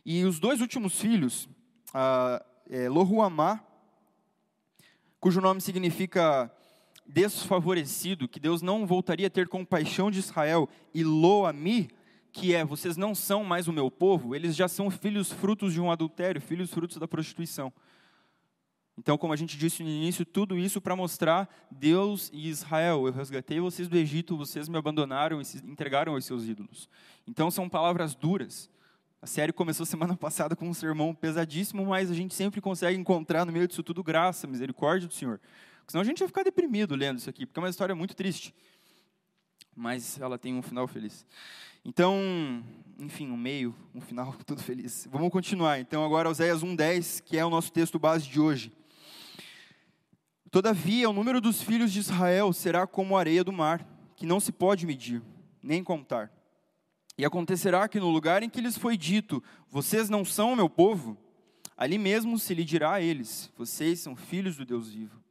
E 0.05 0.23
os 0.23 0.39
dois 0.39 0.61
últimos 0.61 1.01
filhos, 1.01 1.49
ah, 1.91 2.45
é, 2.69 2.87
Lohuamá, 2.87 3.63
cujo 5.19 5.41
nome 5.41 5.59
significa 5.59 6.51
desfavorecido, 7.07 8.27
que 8.27 8.39
Deus 8.39 8.61
não 8.61 8.85
voltaria 8.85 9.25
a 9.25 9.31
ter 9.31 9.47
compaixão 9.47 10.11
de 10.11 10.19
Israel, 10.19 10.69
e 10.93 11.03
Loami, 11.03 11.89
que 12.31 12.53
é: 12.53 12.63
vocês 12.63 12.97
não 12.97 13.13
são 13.13 13.43
mais 13.43 13.67
o 13.67 13.73
meu 13.73 13.89
povo, 13.89 14.35
eles 14.35 14.55
já 14.55 14.67
são 14.67 14.89
filhos 14.89 15.31
frutos 15.31 15.73
de 15.73 15.81
um 15.81 15.91
adultério, 15.91 16.41
filhos 16.41 16.71
frutos 16.71 16.97
da 16.97 17.07
prostituição. 17.07 17.73
Então, 18.99 19.17
como 19.17 19.31
a 19.31 19.35
gente 19.37 19.57
disse 19.57 19.81
no 19.81 19.89
início, 19.89 20.25
tudo 20.25 20.57
isso 20.57 20.81
para 20.81 20.93
mostrar 20.93 21.49
Deus 21.71 22.29
e 22.33 22.49
Israel. 22.49 23.07
Eu 23.07 23.13
resgatei 23.13 23.57
vocês 23.61 23.87
do 23.87 23.97
Egito, 23.97 24.35
vocês 24.35 24.67
me 24.67 24.77
abandonaram 24.77 25.39
e 25.39 25.45
se 25.45 25.65
entregaram 25.65 26.15
aos 26.15 26.25
seus 26.25 26.45
ídolos. 26.45 26.89
Então, 27.25 27.49
são 27.49 27.69
palavras 27.69 28.13
duras. 28.13 28.69
A 29.21 29.25
série 29.25 29.53
começou 29.53 29.85
semana 29.87 30.17
passada 30.17 30.53
com 30.53 30.67
um 30.67 30.73
sermão 30.73 31.15
pesadíssimo, 31.15 31.85
mas 31.85 32.11
a 32.11 32.13
gente 32.13 32.35
sempre 32.35 32.59
consegue 32.59 32.99
encontrar 32.99 33.45
no 33.45 33.53
meio 33.53 33.69
disso 33.69 33.81
tudo 33.81 34.03
graça, 34.03 34.45
misericórdia 34.45 35.07
do 35.07 35.13
Senhor. 35.13 35.39
Porque 35.77 35.91
senão 35.91 36.01
a 36.01 36.05
gente 36.05 36.19
vai 36.19 36.27
ficar 36.27 36.43
deprimido 36.43 36.93
lendo 36.93 37.19
isso 37.19 37.29
aqui, 37.29 37.45
porque 37.45 37.57
é 37.57 37.63
uma 37.63 37.69
história 37.69 37.95
muito 37.95 38.13
triste. 38.13 38.53
Mas 39.79 40.19
ela 40.19 40.37
tem 40.37 40.53
um 40.55 40.61
final 40.61 40.85
feliz. 40.89 41.25
Então, 41.85 42.61
enfim, 42.99 43.31
um 43.31 43.37
meio, 43.37 43.73
um 43.95 44.01
final, 44.01 44.35
tudo 44.45 44.61
feliz. 44.61 45.07
Vamos 45.09 45.31
continuar. 45.31 45.79
Então, 45.79 46.03
agora, 46.03 46.29
Oséias 46.29 46.61
1,10, 46.61 47.23
que 47.23 47.37
é 47.37 47.45
o 47.45 47.49
nosso 47.49 47.71
texto 47.71 47.97
base 47.97 48.27
de 48.27 48.41
hoje. 48.41 48.73
Todavia, 50.51 51.09
o 51.09 51.13
número 51.13 51.39
dos 51.39 51.61
filhos 51.61 51.93
de 51.93 51.99
Israel 51.99 52.51
será 52.51 52.85
como 52.85 53.15
a 53.15 53.21
areia 53.21 53.41
do 53.41 53.53
mar, 53.53 53.87
que 54.17 54.25
não 54.25 54.41
se 54.41 54.51
pode 54.51 54.85
medir, 54.85 55.21
nem 55.63 55.81
contar. 55.81 56.29
E 57.17 57.23
acontecerá 57.23 57.87
que 57.87 58.01
no 58.01 58.09
lugar 58.09 58.43
em 58.43 58.49
que 58.49 58.59
lhes 58.59 58.77
foi 58.77 58.97
dito, 58.97 59.41
vocês 59.69 60.09
não 60.09 60.25
são 60.25 60.51
o 60.51 60.55
meu 60.57 60.69
povo, 60.69 61.17
ali 61.77 61.97
mesmo 61.97 62.37
se 62.37 62.53
lhe 62.53 62.65
dirá 62.65 62.95
a 62.95 63.01
eles, 63.01 63.49
vocês 63.55 64.01
são 64.01 64.13
filhos 64.13 64.57
do 64.57 64.65
Deus 64.65 64.91
vivo. 64.91 65.23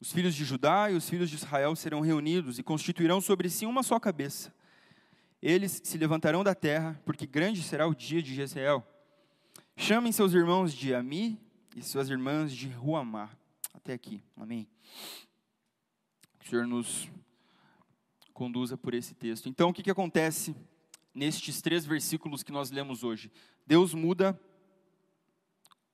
Os 0.00 0.12
filhos 0.12 0.34
de 0.34 0.44
Judá 0.44 0.90
e 0.90 0.94
os 0.94 1.08
filhos 1.08 1.30
de 1.30 1.36
Israel 1.36 1.74
serão 1.74 2.00
reunidos 2.00 2.58
e 2.58 2.62
constituirão 2.62 3.20
sobre 3.20 3.48
si 3.48 3.64
uma 3.64 3.82
só 3.82 3.98
cabeça. 3.98 4.54
Eles 5.40 5.80
se 5.84 5.96
levantarão 5.96 6.44
da 6.44 6.54
terra, 6.54 7.00
porque 7.04 7.26
grande 7.26 7.62
será 7.62 7.86
o 7.86 7.94
dia 7.94 8.22
de 8.22 8.34
Jezreel. 8.34 8.86
Chamem 9.76 10.12
seus 10.12 10.32
irmãos 10.32 10.72
de 10.72 10.94
Ami 10.94 11.38
e 11.74 11.82
suas 11.82 12.10
irmãs 12.10 12.52
de 12.52 12.68
Ruamá. 12.68 13.30
Até 13.72 13.92
aqui. 13.92 14.22
Amém. 14.36 14.66
Que 16.38 16.46
o 16.46 16.50
Senhor 16.50 16.66
nos 16.66 17.08
conduza 18.32 18.76
por 18.76 18.92
esse 18.92 19.14
texto. 19.14 19.48
Então, 19.48 19.70
o 19.70 19.72
que, 19.72 19.82
que 19.82 19.90
acontece 19.90 20.54
nestes 21.14 21.62
três 21.62 21.86
versículos 21.86 22.42
que 22.42 22.52
nós 22.52 22.70
lemos 22.70 23.02
hoje? 23.02 23.30
Deus 23.66 23.94
muda 23.94 24.38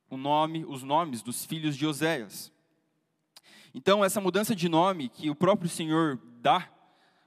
o 0.08 0.16
nome, 0.16 0.64
os 0.64 0.82
nomes 0.82 1.22
dos 1.22 1.44
filhos 1.44 1.76
de 1.76 1.86
Oséias. 1.86 2.52
Então, 3.74 4.04
essa 4.04 4.20
mudança 4.20 4.54
de 4.54 4.68
nome 4.68 5.08
que 5.08 5.30
o 5.30 5.34
próprio 5.34 5.68
Senhor 5.68 6.18
dá 6.40 6.68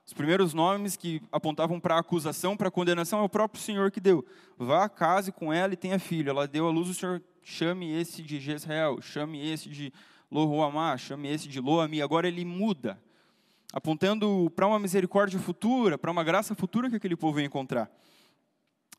Os 0.05 0.13
primeiros 0.13 0.53
nomes 0.53 0.95
que 0.95 1.19
apontavam 1.31 1.79
para 1.79 1.97
acusação, 1.97 2.55
para 2.55 2.69
condenação, 2.69 3.19
é 3.19 3.23
o 3.23 3.29
próprio 3.29 3.59
Senhor 3.59 3.89
que 3.89 3.99
deu. 3.99 4.23
Vá, 4.55 4.87
case 4.87 5.31
com 5.31 5.51
ela 5.51 5.73
e 5.73 5.77
tenha 5.77 5.97
filho. 5.97 6.29
Ela 6.29 6.47
deu 6.47 6.67
à 6.67 6.71
luz, 6.71 6.89
o 6.89 6.93
Senhor 6.93 7.23
chame 7.41 7.91
esse 7.91 8.21
de 8.21 8.39
Jezreel, 8.39 9.01
chame 9.01 9.43
esse 9.49 9.67
de 9.67 9.91
Lohuamá, 10.29 10.95
chame 10.95 11.27
esse 11.27 11.47
de 11.47 11.59
Loami. 11.59 12.03
Agora 12.03 12.27
ele 12.27 12.45
muda, 12.45 13.01
apontando 13.73 14.51
para 14.55 14.67
uma 14.67 14.77
misericórdia 14.77 15.39
futura, 15.39 15.97
para 15.97 16.11
uma 16.11 16.23
graça 16.23 16.53
futura 16.53 16.87
que 16.87 16.97
aquele 16.97 17.15
povo 17.15 17.39
ia 17.39 17.45
encontrar. 17.47 17.89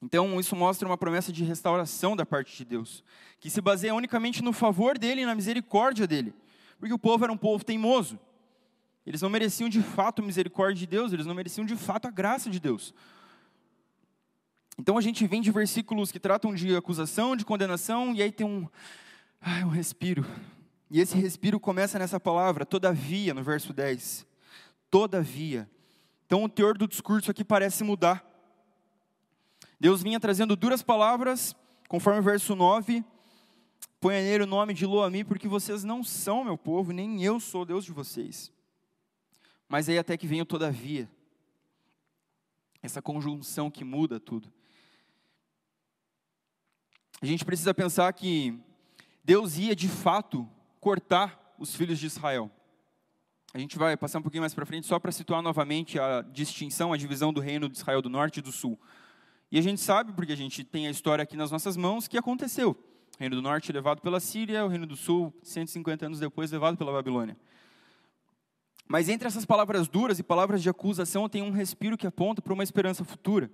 Então, 0.02 0.40
isso 0.40 0.56
mostra 0.56 0.88
uma 0.88 0.98
promessa 0.98 1.32
de 1.32 1.44
restauração 1.44 2.16
da 2.16 2.26
parte 2.26 2.56
de 2.56 2.64
Deus, 2.64 3.04
que 3.38 3.48
se 3.48 3.60
baseia 3.60 3.94
unicamente 3.94 4.42
no 4.42 4.52
favor 4.52 4.98
dele 4.98 5.22
e 5.22 5.26
na 5.26 5.36
misericórdia 5.36 6.04
dele. 6.04 6.34
Porque 6.78 6.92
o 6.92 6.98
povo 6.98 7.24
era 7.24 7.32
um 7.32 7.36
povo 7.36 7.64
teimoso. 7.64 8.18
Eles 9.06 9.22
não 9.22 9.30
mereciam 9.30 9.68
de 9.68 9.80
fato 9.82 10.20
a 10.20 10.24
misericórdia 10.24 10.80
de 10.80 10.86
Deus, 10.86 11.12
eles 11.12 11.26
não 11.26 11.34
mereciam 11.34 11.64
de 11.64 11.76
fato 11.76 12.06
a 12.06 12.10
graça 12.10 12.50
de 12.50 12.58
Deus. 12.58 12.92
Então 14.78 14.98
a 14.98 15.00
gente 15.00 15.26
vem 15.26 15.40
de 15.40 15.50
versículos 15.50 16.12
que 16.12 16.20
tratam 16.20 16.54
de 16.54 16.74
acusação, 16.76 17.36
de 17.36 17.44
condenação, 17.44 18.12
e 18.14 18.22
aí 18.22 18.32
tem 18.32 18.46
um, 18.46 18.68
ai, 19.40 19.64
um 19.64 19.68
respiro. 19.68 20.26
E 20.90 21.00
esse 21.00 21.16
respiro 21.16 21.58
começa 21.58 21.98
nessa 21.98 22.20
palavra, 22.20 22.66
todavia, 22.66 23.32
no 23.32 23.42
verso 23.42 23.72
10. 23.72 24.26
Todavia. 24.90 25.68
Então 26.26 26.44
o 26.44 26.48
teor 26.48 26.76
do 26.76 26.86
discurso 26.86 27.30
aqui 27.30 27.44
parece 27.44 27.84
mudar. 27.84 28.24
Deus 29.78 30.02
vinha 30.02 30.18
trazendo 30.18 30.56
duras 30.56 30.82
palavras, 30.82 31.54
conforme 31.88 32.20
o 32.20 32.22
verso 32.22 32.54
9. 32.54 33.04
Ponha 34.06 34.22
nele 34.22 34.44
o 34.44 34.46
nome 34.46 34.72
de 34.72 34.86
Loami, 34.86 35.24
porque 35.24 35.48
vocês 35.48 35.82
não 35.82 36.04
são 36.04 36.44
meu 36.44 36.56
povo, 36.56 36.92
nem 36.92 37.24
eu 37.24 37.40
sou 37.40 37.64
Deus 37.64 37.84
de 37.84 37.90
vocês. 37.90 38.52
Mas 39.68 39.88
aí 39.88 39.98
até 39.98 40.16
que 40.16 40.28
vem 40.28 40.40
o 40.40 40.46
todavia. 40.46 41.10
Essa 42.80 43.02
conjunção 43.02 43.68
que 43.68 43.82
muda 43.82 44.20
tudo. 44.20 44.48
A 47.20 47.26
gente 47.26 47.44
precisa 47.44 47.74
pensar 47.74 48.12
que 48.12 48.56
Deus 49.24 49.58
ia 49.58 49.74
de 49.74 49.88
fato 49.88 50.48
cortar 50.78 51.56
os 51.58 51.74
filhos 51.74 51.98
de 51.98 52.06
Israel. 52.06 52.48
A 53.52 53.58
gente 53.58 53.76
vai 53.76 53.96
passar 53.96 54.20
um 54.20 54.22
pouquinho 54.22 54.42
mais 54.42 54.54
para 54.54 54.64
frente 54.64 54.86
só 54.86 55.00
para 55.00 55.10
situar 55.10 55.42
novamente 55.42 55.98
a 55.98 56.22
distinção, 56.22 56.92
a 56.92 56.96
divisão 56.96 57.32
do 57.32 57.40
reino 57.40 57.68
de 57.68 57.76
Israel 57.76 58.00
do 58.00 58.08
norte 58.08 58.36
e 58.36 58.42
do 58.42 58.52
sul. 58.52 58.78
E 59.50 59.58
a 59.58 59.62
gente 59.62 59.80
sabe, 59.80 60.12
porque 60.12 60.30
a 60.32 60.36
gente 60.36 60.62
tem 60.62 60.86
a 60.86 60.90
história 60.90 61.24
aqui 61.24 61.36
nas 61.36 61.50
nossas 61.50 61.76
mãos, 61.76 62.06
que 62.06 62.16
aconteceu. 62.16 62.80
Reino 63.18 63.36
do 63.36 63.42
norte 63.42 63.72
levado 63.72 64.02
pela 64.02 64.20
Síria, 64.20 64.64
o 64.64 64.68
reino 64.68 64.86
do 64.86 64.96
sul, 64.96 65.32
150 65.42 66.06
anos 66.06 66.20
depois, 66.20 66.50
levado 66.50 66.76
pela 66.76 66.92
Babilônia. 66.92 67.36
Mas 68.86 69.08
entre 69.08 69.26
essas 69.26 69.44
palavras 69.44 69.88
duras 69.88 70.18
e 70.18 70.22
palavras 70.22 70.62
de 70.62 70.68
acusação 70.68 71.28
tem 71.28 71.42
um 71.42 71.50
respiro 71.50 71.96
que 71.96 72.06
aponta 72.06 72.40
para 72.40 72.52
uma 72.52 72.62
esperança 72.62 73.04
futura. 73.04 73.50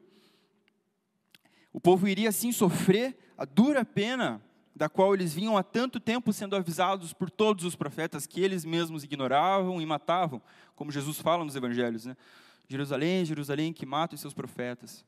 O 1.73 1.81
povo 1.81 2.07
iria 2.07 2.29
assim 2.29 2.53
sofrer 2.53 3.17
a 3.39 3.45
dura 3.45 3.85
pena 3.85 4.43
da 4.75 4.89
qual 4.89 5.15
eles 5.15 5.33
vinham 5.33 5.57
há 5.57 5.63
tanto 5.63 6.01
tempo 6.01 6.33
sendo 6.33 6.57
avisados 6.57 7.13
por 7.13 7.31
todos 7.31 7.65
os 7.65 7.77
profetas 7.77 8.27
que 8.27 8.41
eles 8.41 8.65
mesmos 8.65 9.05
ignoravam 9.05 9.81
e 9.81 9.87
matavam, 9.87 10.43
como 10.75 10.91
Jesus 10.91 11.19
fala 11.19 11.45
nos 11.45 11.57
evangelhos, 11.57 12.05
né? 12.05 12.17
Jerusalém, 12.69 13.25
Jerusalém 13.25 13.73
que 13.73 13.87
mata 13.87 14.15
os 14.15 14.21
seus 14.21 14.35
profetas. 14.35 15.05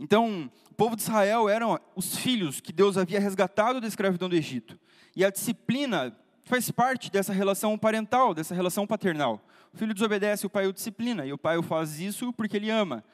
Então, 0.00 0.50
o 0.70 0.74
povo 0.74 0.94
de 0.94 1.02
Israel 1.02 1.48
eram 1.48 1.78
os 1.96 2.16
filhos 2.16 2.60
que 2.60 2.72
Deus 2.72 2.96
havia 2.96 3.18
resgatado 3.18 3.80
da 3.80 3.88
escravidão 3.88 4.28
do 4.28 4.36
Egito. 4.36 4.78
E 5.16 5.24
a 5.24 5.30
disciplina 5.30 6.16
faz 6.44 6.70
parte 6.70 7.10
dessa 7.10 7.32
relação 7.32 7.76
parental, 7.76 8.32
dessa 8.32 8.54
relação 8.54 8.86
paternal. 8.86 9.44
O 9.72 9.76
filho 9.76 9.92
desobedece, 9.92 10.46
o 10.46 10.50
pai 10.50 10.66
o 10.66 10.72
disciplina, 10.72 11.26
e 11.26 11.32
o 11.32 11.38
pai 11.38 11.58
o 11.58 11.62
faz 11.62 12.00
isso 12.00 12.32
porque 12.32 12.56
ele 12.56 12.70
ama. 12.70 13.04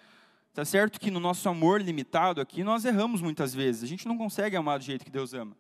Está 0.51 0.65
certo 0.65 1.01
que 1.01 1.11
no 1.11 1.19
nosso 1.19 1.49
amor 1.49 1.81
limitado 1.81 2.41
aqui, 2.41 2.63
nós 2.63 2.85
erramos 2.85 3.21
muitas 3.21 3.53
vezes. 3.53 3.83
A 3.83 3.87
gente 3.87 4.07
não 4.07 4.17
consegue 4.17 4.55
amar 4.55 4.79
do 4.79 4.85
jeito 4.85 5.05
que 5.05 5.11
Deus 5.11 5.35
ama. 5.35 5.57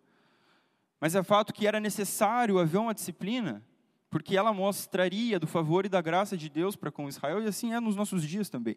Mas 1.00 1.16
é 1.16 1.22
fato 1.22 1.52
que 1.52 1.66
era 1.66 1.80
necessário 1.80 2.58
haver 2.58 2.78
uma 2.78 2.94
disciplina, 2.94 3.60
porque 4.08 4.36
ela 4.36 4.52
mostraria 4.52 5.40
do 5.40 5.46
favor 5.46 5.84
e 5.84 5.88
da 5.88 6.00
graça 6.00 6.36
de 6.36 6.48
Deus 6.48 6.76
para 6.76 6.92
com 6.92 7.08
Israel, 7.08 7.42
e 7.42 7.48
assim 7.48 7.74
é 7.74 7.80
nos 7.80 7.96
nossos 7.96 8.22
dias 8.22 8.48
também. 8.48 8.76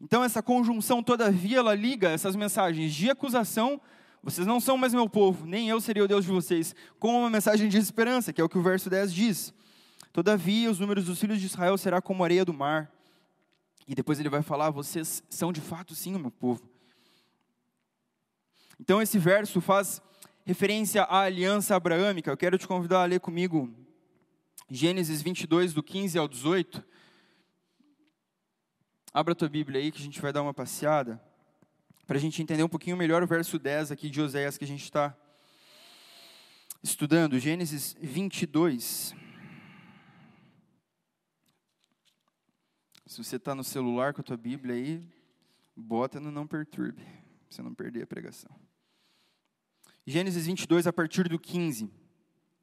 Então, 0.00 0.24
essa 0.24 0.42
conjunção, 0.42 1.02
todavia, 1.02 1.58
ela 1.58 1.74
liga 1.74 2.10
essas 2.10 2.36
mensagens 2.36 2.92
de 2.92 3.10
acusação 3.10 3.80
vocês 4.24 4.46
não 4.46 4.58
são 4.58 4.78
mais 4.78 4.94
meu 4.94 5.06
povo, 5.06 5.44
nem 5.44 5.68
eu 5.68 5.78
seria 5.82 6.02
o 6.02 6.08
Deus 6.08 6.24
de 6.24 6.30
vocês, 6.30 6.74
com 6.98 7.20
uma 7.20 7.28
mensagem 7.28 7.68
de 7.68 7.76
esperança, 7.76 8.32
que 8.32 8.40
é 8.40 8.44
o 8.44 8.48
que 8.48 8.56
o 8.56 8.62
verso 8.62 8.88
10 8.88 9.12
diz. 9.12 9.52
Todavia, 10.14 10.70
os 10.70 10.78
números 10.78 11.04
dos 11.04 11.20
filhos 11.20 11.38
de 11.38 11.44
Israel 11.44 11.76
será 11.76 12.00
como 12.00 12.22
a 12.22 12.26
areia 12.26 12.42
do 12.42 12.54
mar. 12.54 12.90
E 13.86 13.94
depois 13.94 14.18
ele 14.18 14.30
vai 14.30 14.40
falar: 14.40 14.70
vocês 14.70 15.22
são 15.28 15.52
de 15.52 15.60
fato 15.60 15.94
sim 15.94 16.14
o 16.14 16.18
meu 16.18 16.30
povo. 16.30 16.66
Então, 18.80 19.02
esse 19.02 19.18
verso 19.18 19.60
faz 19.60 20.00
referência 20.46 21.02
à 21.02 21.20
aliança 21.20 21.76
abraâmica. 21.76 22.30
Eu 22.30 22.36
quero 22.36 22.56
te 22.56 22.66
convidar 22.66 23.02
a 23.02 23.04
ler 23.04 23.20
comigo 23.20 23.70
Gênesis 24.70 25.20
22, 25.20 25.74
do 25.74 25.82
15 25.82 26.18
ao 26.18 26.26
18. 26.26 26.82
Abra 29.16 29.30
a 29.30 29.36
tua 29.36 29.48
Bíblia 29.48 29.80
aí 29.80 29.92
que 29.92 30.00
a 30.00 30.04
gente 30.04 30.20
vai 30.20 30.32
dar 30.32 30.42
uma 30.42 30.52
passeada 30.52 31.22
para 32.04 32.16
a 32.16 32.20
gente 32.20 32.42
entender 32.42 32.64
um 32.64 32.68
pouquinho 32.68 32.96
melhor 32.96 33.22
o 33.22 33.28
verso 33.28 33.60
10 33.60 33.92
aqui 33.92 34.10
de 34.10 34.20
Oséias 34.20 34.58
que 34.58 34.64
a 34.64 34.66
gente 34.66 34.82
está 34.82 35.16
estudando, 36.82 37.38
Gênesis 37.38 37.96
22. 38.00 39.14
Se 43.06 43.22
você 43.22 43.36
está 43.36 43.54
no 43.54 43.62
celular 43.62 44.12
com 44.12 44.20
a 44.20 44.24
tua 44.24 44.36
Bíblia 44.36 44.74
aí, 44.74 45.08
bota 45.76 46.18
no 46.18 46.32
não 46.32 46.44
perturbe, 46.44 47.04
para 47.04 47.50
você 47.50 47.62
não 47.62 47.72
perder 47.72 48.02
a 48.02 48.06
pregação. 48.08 48.50
Gênesis 50.04 50.46
22, 50.46 50.88
a 50.88 50.92
partir 50.92 51.28
do 51.28 51.38
15, 51.38 51.88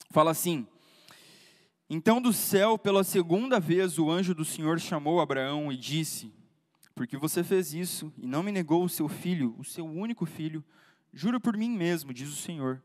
fala 0.09 0.31
assim: 0.31 0.67
Então 1.89 2.21
do 2.21 2.33
céu, 2.33 2.77
pela 2.77 3.05
segunda 3.05 3.57
vez, 3.57 3.97
o 3.97 4.11
anjo 4.11 4.35
do 4.35 4.43
Senhor 4.43 4.81
chamou 4.81 5.21
Abraão 5.21 5.71
e 5.71 5.77
disse: 5.77 6.40
porque 6.95 7.17
você 7.17 7.43
fez 7.43 7.73
isso 7.73 8.13
e 8.17 8.27
não 8.27 8.43
me 8.43 8.51
negou 8.51 8.83
o 8.83 8.89
seu 8.89 9.07
filho, 9.07 9.55
o 9.57 9.63
seu 9.63 9.85
único 9.85 10.25
filho, 10.25 10.63
juro 11.13 11.39
por 11.39 11.57
mim 11.57 11.69
mesmo, 11.69 12.13
diz 12.13 12.29
o 12.29 12.35
Senhor, 12.35 12.81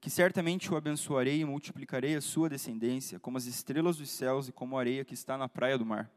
que 0.00 0.10
certamente 0.10 0.72
o 0.72 0.76
abençoarei 0.76 1.40
e 1.40 1.44
multiplicarei 1.44 2.14
a 2.14 2.20
sua 2.20 2.48
descendência, 2.48 3.18
como 3.18 3.38
as 3.38 3.46
estrelas 3.46 3.96
dos 3.96 4.10
céus 4.10 4.48
e 4.48 4.52
como 4.52 4.76
a 4.76 4.80
areia 4.80 5.04
que 5.04 5.14
está 5.14 5.36
na 5.36 5.48
praia 5.48 5.78
do 5.78 5.86
mar. 5.86 6.10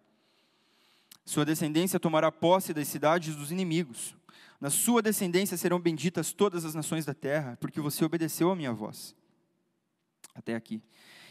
Sua 1.25 1.45
descendência 1.45 1.99
tomará 1.99 2.31
posse 2.31 2.73
das 2.73 2.87
cidades 2.87 3.35
dos 3.35 3.51
inimigos. 3.51 4.15
Na 4.59 4.69
sua 4.69 5.01
descendência 5.01 5.55
serão 5.57 5.79
benditas 5.79 6.33
todas 6.33 6.65
as 6.65 6.73
nações 6.73 7.05
da 7.05 7.13
terra, 7.13 7.57
porque 7.61 7.79
você 7.79 8.03
obedeceu 8.03 8.51
a 8.51 8.55
minha 8.55 8.73
voz. 8.73 9.15
Até 10.35 10.55
aqui. 10.55 10.81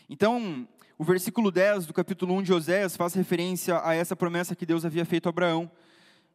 Então, 0.09 0.67
o 0.97 1.05
versículo 1.05 1.51
10 1.51 1.87
do 1.87 1.93
capítulo 1.93 2.35
1 2.37 2.43
de 2.43 2.53
Oséias 2.53 2.97
faz 2.97 3.15
referência 3.15 3.81
a 3.85 3.95
essa 3.95 4.17
promessa 4.17 4.57
que 4.57 4.65
Deus 4.65 4.85
havia 4.85 5.05
feito 5.05 5.27
a 5.27 5.31
Abraão, 5.31 5.71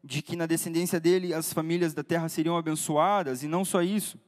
de 0.04 0.22
que 0.22 0.36
na 0.36 0.46
descendência 0.46 1.00
dele 1.00 1.34
as 1.34 1.54
famílias 1.54 1.94
da 1.94 2.04
terra 2.04 2.28
seriam 2.28 2.58
abençoadas, 2.58 3.42
e 3.42 3.48
não 3.48 3.64
só 3.64 3.82
isso, 3.82 4.20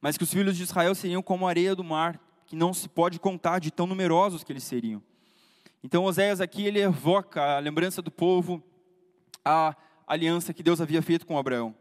mas 0.00 0.18
que 0.18 0.24
os 0.24 0.32
filhos 0.32 0.56
de 0.56 0.62
Israel 0.62 0.94
seriam 0.94 1.22
como 1.22 1.46
a 1.46 1.50
areia 1.50 1.74
do 1.74 1.82
mar, 1.82 2.20
que 2.46 2.54
não 2.54 2.74
se 2.74 2.88
pode 2.88 3.18
contar 3.18 3.58
de 3.58 3.70
tão 3.70 3.86
numerosos 3.86 4.44
que 4.44 4.52
eles 4.52 4.64
seriam. 4.64 5.02
Então 5.82 6.04
Oséias 6.04 6.40
aqui 6.40 6.66
ele 6.66 6.80
evoca 6.80 7.56
a 7.56 7.58
lembrança 7.58 8.02
do 8.02 8.10
povo, 8.10 8.62
a 9.44 9.74
aliança 10.06 10.52
que 10.52 10.62
Deus 10.62 10.80
havia 10.80 11.00
feito 11.00 11.26
com 11.26 11.38
Abraão. 11.38 11.74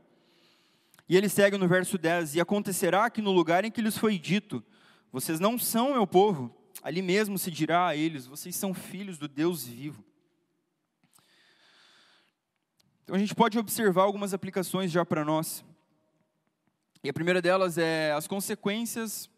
E 1.07 1.15
ele 1.15 1.29
segue 1.29 1.57
no 1.57 1.67
verso 1.67 1.97
10: 1.97 2.35
E 2.35 2.41
acontecerá 2.41 3.09
que 3.09 3.21
no 3.21 3.31
lugar 3.31 3.65
em 3.65 3.71
que 3.71 3.81
lhes 3.81 3.97
foi 3.97 4.17
dito, 4.17 4.63
vocês 5.11 5.39
não 5.39 5.57
são 5.57 5.93
meu 5.93 6.07
povo, 6.07 6.53
ali 6.81 7.01
mesmo 7.01 7.37
se 7.37 7.51
dirá 7.51 7.87
a 7.87 7.95
eles, 7.95 8.25
vocês 8.25 8.55
são 8.55 8.73
filhos 8.73 9.17
do 9.17 9.27
Deus 9.27 9.65
vivo. 9.65 10.03
Então 13.05 13.15
a 13.15 13.19
gente 13.19 13.35
pode 13.35 13.57
observar 13.59 14.01
algumas 14.01 14.33
aplicações 14.33 14.91
já 14.91 15.05
para 15.05 15.23
nós. 15.23 15.63
E 17.03 17.09
a 17.09 17.13
primeira 17.13 17.39
delas 17.39 17.77
é 17.77 18.11
as 18.13 18.27
consequências 18.27 19.29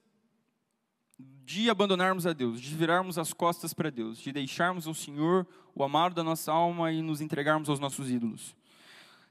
de 1.20 1.70
abandonarmos 1.70 2.26
a 2.26 2.32
Deus, 2.32 2.62
de 2.62 2.74
virarmos 2.74 3.18
as 3.18 3.34
costas 3.34 3.74
para 3.74 3.90
Deus, 3.90 4.20
de 4.20 4.32
deixarmos 4.32 4.88
o 4.88 4.94
Senhor, 4.94 5.46
o 5.76 5.84
amado 5.84 6.16
da 6.16 6.24
nossa 6.24 6.50
alma 6.50 6.94
e 6.94 7.02
nos 7.02 7.20
entregarmos 7.20 7.68
aos 7.68 7.78
nossos 7.78 8.10
ídolos. 8.10 8.56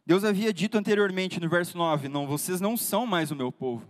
Deus 0.04 0.22
havia 0.22 0.52
dito 0.52 0.76
anteriormente 0.76 1.40
no 1.40 1.48
verso 1.48 1.78
9: 1.78 2.06
Não, 2.08 2.26
vocês 2.26 2.60
não 2.60 2.76
são 2.76 3.06
mais 3.06 3.30
o 3.30 3.36
meu 3.36 3.50
povo. 3.50 3.88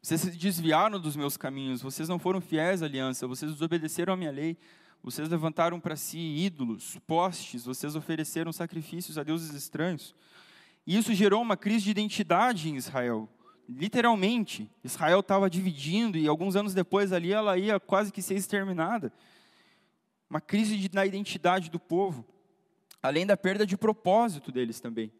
Vocês 0.00 0.22
se 0.22 0.30
desviaram 0.30 0.98
dos 0.98 1.16
meus 1.16 1.36
caminhos, 1.36 1.82
vocês 1.82 2.08
não 2.08 2.18
foram 2.18 2.40
fiéis 2.40 2.82
à 2.82 2.86
aliança, 2.86 3.26
vocês 3.26 3.52
desobedeceram 3.52 4.14
à 4.14 4.16
minha 4.16 4.30
lei, 4.30 4.56
vocês 5.06 5.28
levantaram 5.28 5.78
para 5.78 5.94
si 5.94 6.18
ídolos, 6.18 6.98
postes, 7.06 7.64
vocês 7.64 7.94
ofereceram 7.94 8.52
sacrifícios 8.52 9.16
a 9.16 9.22
deuses 9.22 9.54
estranhos. 9.54 10.16
E 10.84 10.98
isso 10.98 11.14
gerou 11.14 11.40
uma 11.40 11.56
crise 11.56 11.84
de 11.84 11.92
identidade 11.92 12.68
em 12.68 12.74
Israel. 12.74 13.28
Literalmente, 13.68 14.68
Israel 14.82 15.20
estava 15.20 15.48
dividindo 15.48 16.18
e 16.18 16.26
alguns 16.26 16.56
anos 16.56 16.74
depois 16.74 17.12
ali 17.12 17.32
ela 17.32 17.56
ia 17.56 17.78
quase 17.78 18.10
que 18.12 18.20
ser 18.20 18.34
exterminada. 18.34 19.12
uma 20.28 20.40
crise 20.40 20.90
na 20.92 21.06
identidade 21.06 21.70
do 21.70 21.78
povo, 21.78 22.26
além 23.00 23.24
da 23.24 23.36
perda 23.36 23.64
de 23.64 23.76
propósito 23.76 24.50
deles 24.50 24.80
também. 24.80 25.12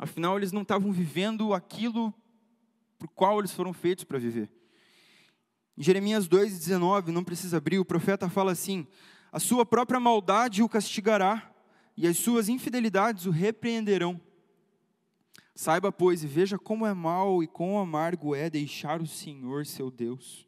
Afinal, 0.00 0.38
eles 0.38 0.52
não 0.52 0.62
estavam 0.62 0.90
vivendo 0.90 1.52
aquilo 1.52 2.14
por 2.98 3.08
qual 3.08 3.40
eles 3.40 3.52
foram 3.52 3.74
feitos 3.74 4.04
para 4.04 4.18
viver. 4.18 4.50
Em 5.76 5.82
Jeremias 5.82 6.28
2,19, 6.28 7.08
não 7.08 7.24
precisa 7.24 7.56
abrir, 7.56 7.78
o 7.78 7.84
profeta 7.84 8.28
fala 8.28 8.52
assim: 8.52 8.86
A 9.30 9.40
sua 9.40 9.64
própria 9.64 9.98
maldade 9.98 10.62
o 10.62 10.68
castigará, 10.68 11.50
e 11.96 12.06
as 12.06 12.18
suas 12.18 12.48
infidelidades 12.48 13.26
o 13.26 13.30
repreenderão. 13.30 14.20
Saiba, 15.54 15.92
pois, 15.92 16.24
e 16.24 16.26
veja 16.26 16.58
como 16.58 16.86
é 16.86 16.94
mal 16.94 17.42
e 17.42 17.46
quão 17.46 17.78
amargo 17.78 18.34
é 18.34 18.48
deixar 18.48 19.02
o 19.02 19.06
Senhor 19.06 19.66
seu 19.66 19.90
Deus. 19.90 20.46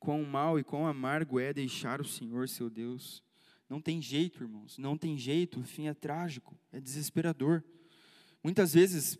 Quão 0.00 0.24
mal 0.24 0.58
e 0.58 0.64
quão 0.64 0.86
amargo 0.86 1.38
é 1.38 1.52
deixar 1.52 2.00
o 2.00 2.04
Senhor 2.04 2.48
seu 2.48 2.68
Deus. 2.68 3.22
Não 3.68 3.80
tem 3.80 4.00
jeito, 4.00 4.42
irmãos, 4.42 4.78
não 4.78 4.96
tem 4.96 5.18
jeito, 5.18 5.60
o 5.60 5.64
fim 5.64 5.88
é 5.88 5.94
trágico, 5.94 6.56
é 6.72 6.80
desesperador. 6.80 7.62
Muitas 8.42 8.72
vezes, 8.72 9.18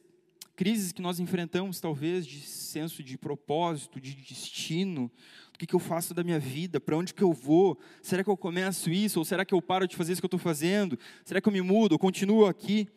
crises 0.58 0.90
que 0.90 1.00
nós 1.00 1.20
enfrentamos, 1.20 1.78
talvez, 1.78 2.26
de 2.26 2.40
senso 2.40 3.00
de 3.00 3.16
propósito, 3.16 4.00
de 4.00 4.12
destino, 4.12 5.08
o 5.54 5.56
que, 5.56 5.64
que 5.64 5.74
eu 5.74 5.78
faço 5.78 6.12
da 6.12 6.24
minha 6.24 6.40
vida, 6.40 6.80
para 6.80 6.96
onde 6.96 7.14
que 7.14 7.22
eu 7.22 7.32
vou, 7.32 7.78
será 8.02 8.24
que 8.24 8.28
eu 8.28 8.36
começo 8.36 8.90
isso, 8.90 9.20
ou 9.20 9.24
será 9.24 9.44
que 9.44 9.54
eu 9.54 9.62
paro 9.62 9.86
de 9.86 9.94
fazer 9.94 10.10
isso 10.14 10.20
que 10.20 10.26
eu 10.26 10.28
estou 10.36 10.40
fazendo, 10.40 10.98
será 11.24 11.40
que 11.40 11.48
eu 11.48 11.52
me 11.52 11.62
mudo, 11.62 11.92
ou 11.92 11.98
continuo 11.98 12.44
aqui? 12.44 12.88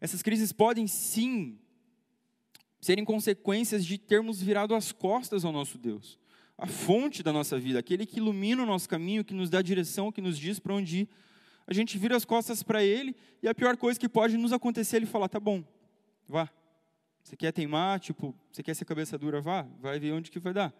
Essas 0.00 0.22
crises 0.22 0.50
podem 0.50 0.86
sim 0.86 1.58
serem 2.80 3.04
consequências 3.04 3.84
de 3.84 3.98
termos 3.98 4.40
virado 4.40 4.74
as 4.74 4.90
costas 4.90 5.44
ao 5.44 5.52
nosso 5.52 5.76
Deus, 5.76 6.18
a 6.56 6.66
fonte 6.66 7.22
da 7.22 7.34
nossa 7.34 7.58
vida, 7.58 7.78
aquele 7.78 8.06
que 8.06 8.16
ilumina 8.16 8.62
o 8.62 8.66
nosso 8.66 8.88
caminho, 8.88 9.22
que 9.22 9.34
nos 9.34 9.50
dá 9.50 9.60
direção, 9.60 10.10
que 10.10 10.22
nos 10.22 10.38
diz 10.38 10.58
para 10.58 10.72
onde 10.72 11.00
ir. 11.00 11.08
A 11.66 11.74
gente 11.74 11.98
vira 11.98 12.16
as 12.16 12.24
costas 12.24 12.62
para 12.62 12.82
Ele 12.82 13.14
e 13.42 13.46
a 13.46 13.54
pior 13.54 13.76
coisa 13.76 14.00
que 14.00 14.08
pode 14.08 14.38
nos 14.38 14.54
acontecer 14.54 14.96
é 14.96 15.00
Ele 15.00 15.06
falar: 15.06 15.28
tá 15.28 15.38
bom, 15.38 15.62
vá. 16.26 16.50
Você 17.28 17.36
quer 17.36 17.52
teimar, 17.52 18.00
tipo, 18.00 18.34
você 18.50 18.62
quer 18.62 18.74
ser 18.74 18.86
cabeça 18.86 19.18
dura, 19.18 19.38
vá, 19.38 19.60
vai 19.82 20.00
ver 20.00 20.12
onde 20.12 20.30
que 20.30 20.38
vai 20.38 20.54
dar. 20.54 20.74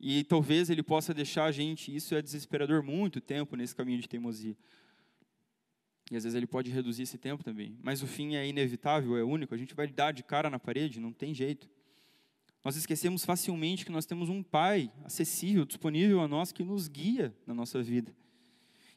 E 0.00 0.24
talvez 0.24 0.70
Ele 0.70 0.82
possa 0.82 1.12
deixar 1.12 1.44
a 1.44 1.52
gente, 1.52 1.94
isso 1.94 2.14
é 2.14 2.22
desesperador, 2.22 2.82
muito 2.82 3.20
tempo 3.20 3.54
nesse 3.54 3.76
caminho 3.76 4.00
de 4.00 4.08
teimosia. 4.08 4.56
E 6.10 6.16
às 6.16 6.24
vezes 6.24 6.34
ele 6.34 6.46
pode 6.46 6.70
reduzir 6.70 7.02
esse 7.02 7.16
tempo 7.16 7.44
também. 7.44 7.78
Mas 7.82 8.02
o 8.02 8.06
fim 8.06 8.34
é 8.34 8.44
inevitável, 8.44 9.16
é 9.16 9.22
único. 9.22 9.54
A 9.54 9.58
gente 9.58 9.74
vai 9.74 9.86
dar 9.86 10.10
de 10.10 10.24
cara 10.24 10.50
na 10.50 10.58
parede, 10.58 10.98
não 10.98 11.12
tem 11.12 11.32
jeito. 11.32 11.70
Nós 12.64 12.74
esquecemos 12.74 13.24
facilmente 13.24 13.84
que 13.84 13.92
nós 13.92 14.06
temos 14.06 14.28
um 14.28 14.42
Pai 14.42 14.90
acessível, 15.04 15.64
disponível 15.64 16.20
a 16.20 16.26
nós, 16.26 16.50
que 16.50 16.64
nos 16.64 16.88
guia 16.88 17.32
na 17.46 17.54
nossa 17.54 17.80
vida. 17.80 18.12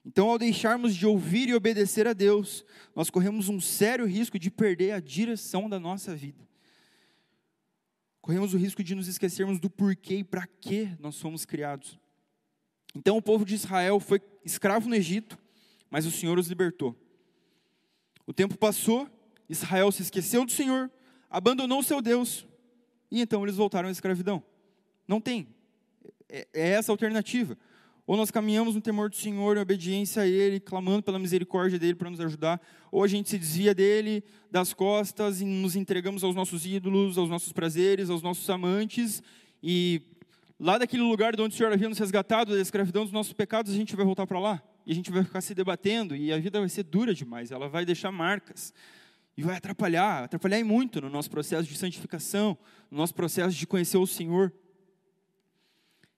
Então, 0.06 0.30
ao 0.30 0.38
deixarmos 0.38 0.96
de 0.96 1.06
ouvir 1.06 1.48
e 1.48 1.54
obedecer 1.54 2.08
a 2.08 2.14
Deus, 2.14 2.66
nós 2.96 3.10
corremos 3.10 3.48
um 3.48 3.60
sério 3.62 4.06
risco 4.06 4.38
de 4.38 4.52
perder 4.52 4.92
a 4.92 5.00
direção 5.00 5.70
da 5.70 5.80
nossa 5.80 6.14
vida. 6.14 6.48
Corremos 8.22 8.54
o 8.54 8.58
risco 8.58 8.84
de 8.84 8.96
nos 8.96 9.08
esquecermos 9.08 9.60
do 9.60 9.70
porquê 9.70 10.18
e 10.18 10.24
para 10.24 10.46
que 10.46 10.90
nós 11.00 11.20
fomos 11.20 11.46
criados. 11.46 11.98
Então, 12.94 13.18
o 13.18 13.22
povo 13.22 13.46
de 13.46 13.56
Israel 13.56 14.00
foi 14.00 14.22
escravo 14.44 14.90
no 14.90 14.96
Egito, 14.96 15.38
mas 15.90 16.06
o 16.06 16.12
Senhor 16.12 16.38
os 16.38 16.48
libertou. 16.48 16.96
O 18.26 18.34
tempo 18.34 18.58
passou, 18.58 19.10
Israel 19.50 19.92
se 19.92 20.02
esqueceu 20.02 20.46
do 20.46 20.52
Senhor, 20.52 20.92
abandonou 21.30 21.80
o 21.80 21.84
seu 21.84 22.02
Deus, 22.02 22.46
e 23.10 23.22
então 23.22 23.44
eles 23.44 23.56
voltaram 23.56 23.90
à 23.90 23.92
escravidão. 23.92 24.44
Não 25.08 25.22
tem. 25.22 25.48
É, 26.28 26.48
é 26.54 26.70
essa 26.70 26.92
a 26.92 26.94
alternativa. 26.94 27.58
Ou 28.06 28.18
nós 28.18 28.30
caminhamos 28.30 28.76
no 28.76 28.82
temor 28.82 29.10
do 29.10 29.16
Senhor, 29.16 29.56
em 29.56 29.62
obediência 29.62 30.24
a 30.24 30.28
Ele, 30.28 30.60
clamando 30.60 31.04
pela 31.04 31.18
misericórdia 31.18 31.80
dEle 31.80 31.96
para 31.96 32.10
nos 32.10 32.20
ajudar, 32.20 32.62
ou 32.92 33.04
a 33.04 33.08
gente 33.08 33.30
se 33.30 33.40
desvia 33.40 33.74
dEle, 33.74 34.24
das 34.52 34.74
costas, 34.74 35.40
e 35.40 35.46
nos 35.46 35.76
entregamos 35.76 36.24
aos 36.24 36.36
nossos 36.36 36.66
ídolos, 36.66 37.18
aos 37.18 37.30
nossos 37.30 37.54
prazeres, 37.54 38.10
aos 38.10 38.22
nossos 38.22 38.50
amantes, 38.50 39.24
e 39.62 40.02
lá 40.60 40.78
daquele 40.78 41.04
lugar 41.04 41.36
de 41.36 41.42
onde 41.42 41.56
o 41.56 41.58
Senhor 41.58 41.72
havia 41.72 41.88
nos 41.88 41.98
resgatado 41.98 42.54
da 42.54 42.62
escravidão 42.62 43.04
dos 43.04 43.14
nossos 43.14 43.34
pecados, 43.34 43.72
a 43.72 43.76
gente 43.76 43.96
vai 43.96 44.06
voltar 44.06 44.28
para 44.28 44.40
lá. 44.40 44.62
E 44.86 44.92
a 44.92 44.96
gente 44.96 45.12
vai 45.12 45.24
ficar 45.24 45.42
se 45.42 45.56
debatendo. 45.56 46.16
E 46.16 46.32
a 46.32 46.38
vida 46.38 46.60
vai 46.60 46.70
ser 46.70 46.84
dura 46.84 47.14
demais, 47.14 47.52
ela 47.52 47.70
vai 47.70 47.86
deixar 47.86 48.12
marcas. 48.12 48.74
E 49.36 49.42
vai 49.42 49.56
atrapalhar, 49.56 50.26
atrapalhar 50.26 50.64
muito 50.64 51.02
no 51.02 51.10
nosso 51.10 51.30
processo 51.30 51.68
de 51.68 51.76
santificação, 51.76 52.58
no 52.92 52.98
nosso 52.98 53.16
processo 53.16 53.56
de 53.56 53.66
conhecer 53.66 53.98
o 53.98 54.06
Senhor. 54.06 54.54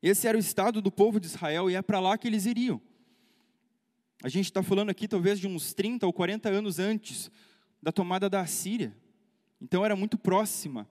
Esse 0.08 0.28
era 0.28 0.38
o 0.38 0.39
estado 0.39 0.84
do 0.84 0.91
povo 0.91 1.20
de 1.20 1.26
Israel 1.26 1.68
e 1.68 1.74
é 1.74 1.82
para 1.82 2.00
lá 2.00 2.15
que 2.15 2.28
eles 2.28 2.46
iriam. 2.46 2.80
A 4.22 4.30
gente 4.30 4.46
está 4.46 4.62
falando 4.62 4.91
aqui 4.91 5.08
talvez 5.08 5.39
de 5.39 5.48
uns 5.48 5.74
30 5.74 6.06
ou 6.06 6.13
40 6.13 6.48
anos 6.48 6.78
antes 6.78 7.32
da 7.82 7.91
tomada 7.91 8.30
da 8.30 8.39
Assíria. 8.39 8.96
Então 9.60 9.84
era 9.84 9.96
muito 9.96 10.15
próxima 10.15 10.88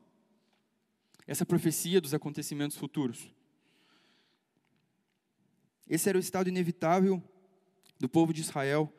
essa 1.28 1.46
profecia 1.46 2.00
dos 2.00 2.12
acontecimentos 2.12 2.76
futuros. 2.76 3.32
Esse 5.88 6.08
era 6.08 6.18
o 6.18 6.20
estado 6.20 6.48
inevitável 6.48 7.22
do 8.00 8.08
povo 8.08 8.32
de 8.32 8.40
Israel. 8.40 8.92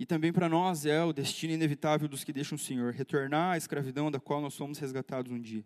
E 0.00 0.04
também 0.04 0.32
para 0.32 0.48
nós 0.48 0.84
é 0.84 1.04
o 1.04 1.12
destino 1.12 1.52
inevitável 1.52 2.08
dos 2.08 2.24
que 2.24 2.32
deixam 2.32 2.56
o 2.56 2.58
Senhor, 2.58 2.92
retornar 2.92 3.52
à 3.52 3.56
escravidão 3.56 4.10
da 4.10 4.18
qual 4.18 4.40
nós 4.40 4.54
somos 4.54 4.80
resgatados 4.80 5.30
um 5.30 5.40
dia. 5.40 5.64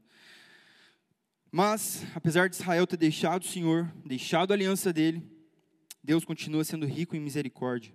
Mas, 1.53 2.03
apesar 2.15 2.49
de 2.49 2.57
Israel 2.57 2.87
ter 2.87 2.97
deixado 2.97 3.43
o 3.43 3.47
Senhor, 3.47 3.93
deixado 4.05 4.51
a 4.51 4.55
aliança 4.55 4.93
dele, 4.93 5.23
Deus 6.03 6.25
continua 6.25 6.65
sendo 6.65 6.87
rico 6.87 7.15
em 7.15 7.21
misericórdia. 7.21 7.95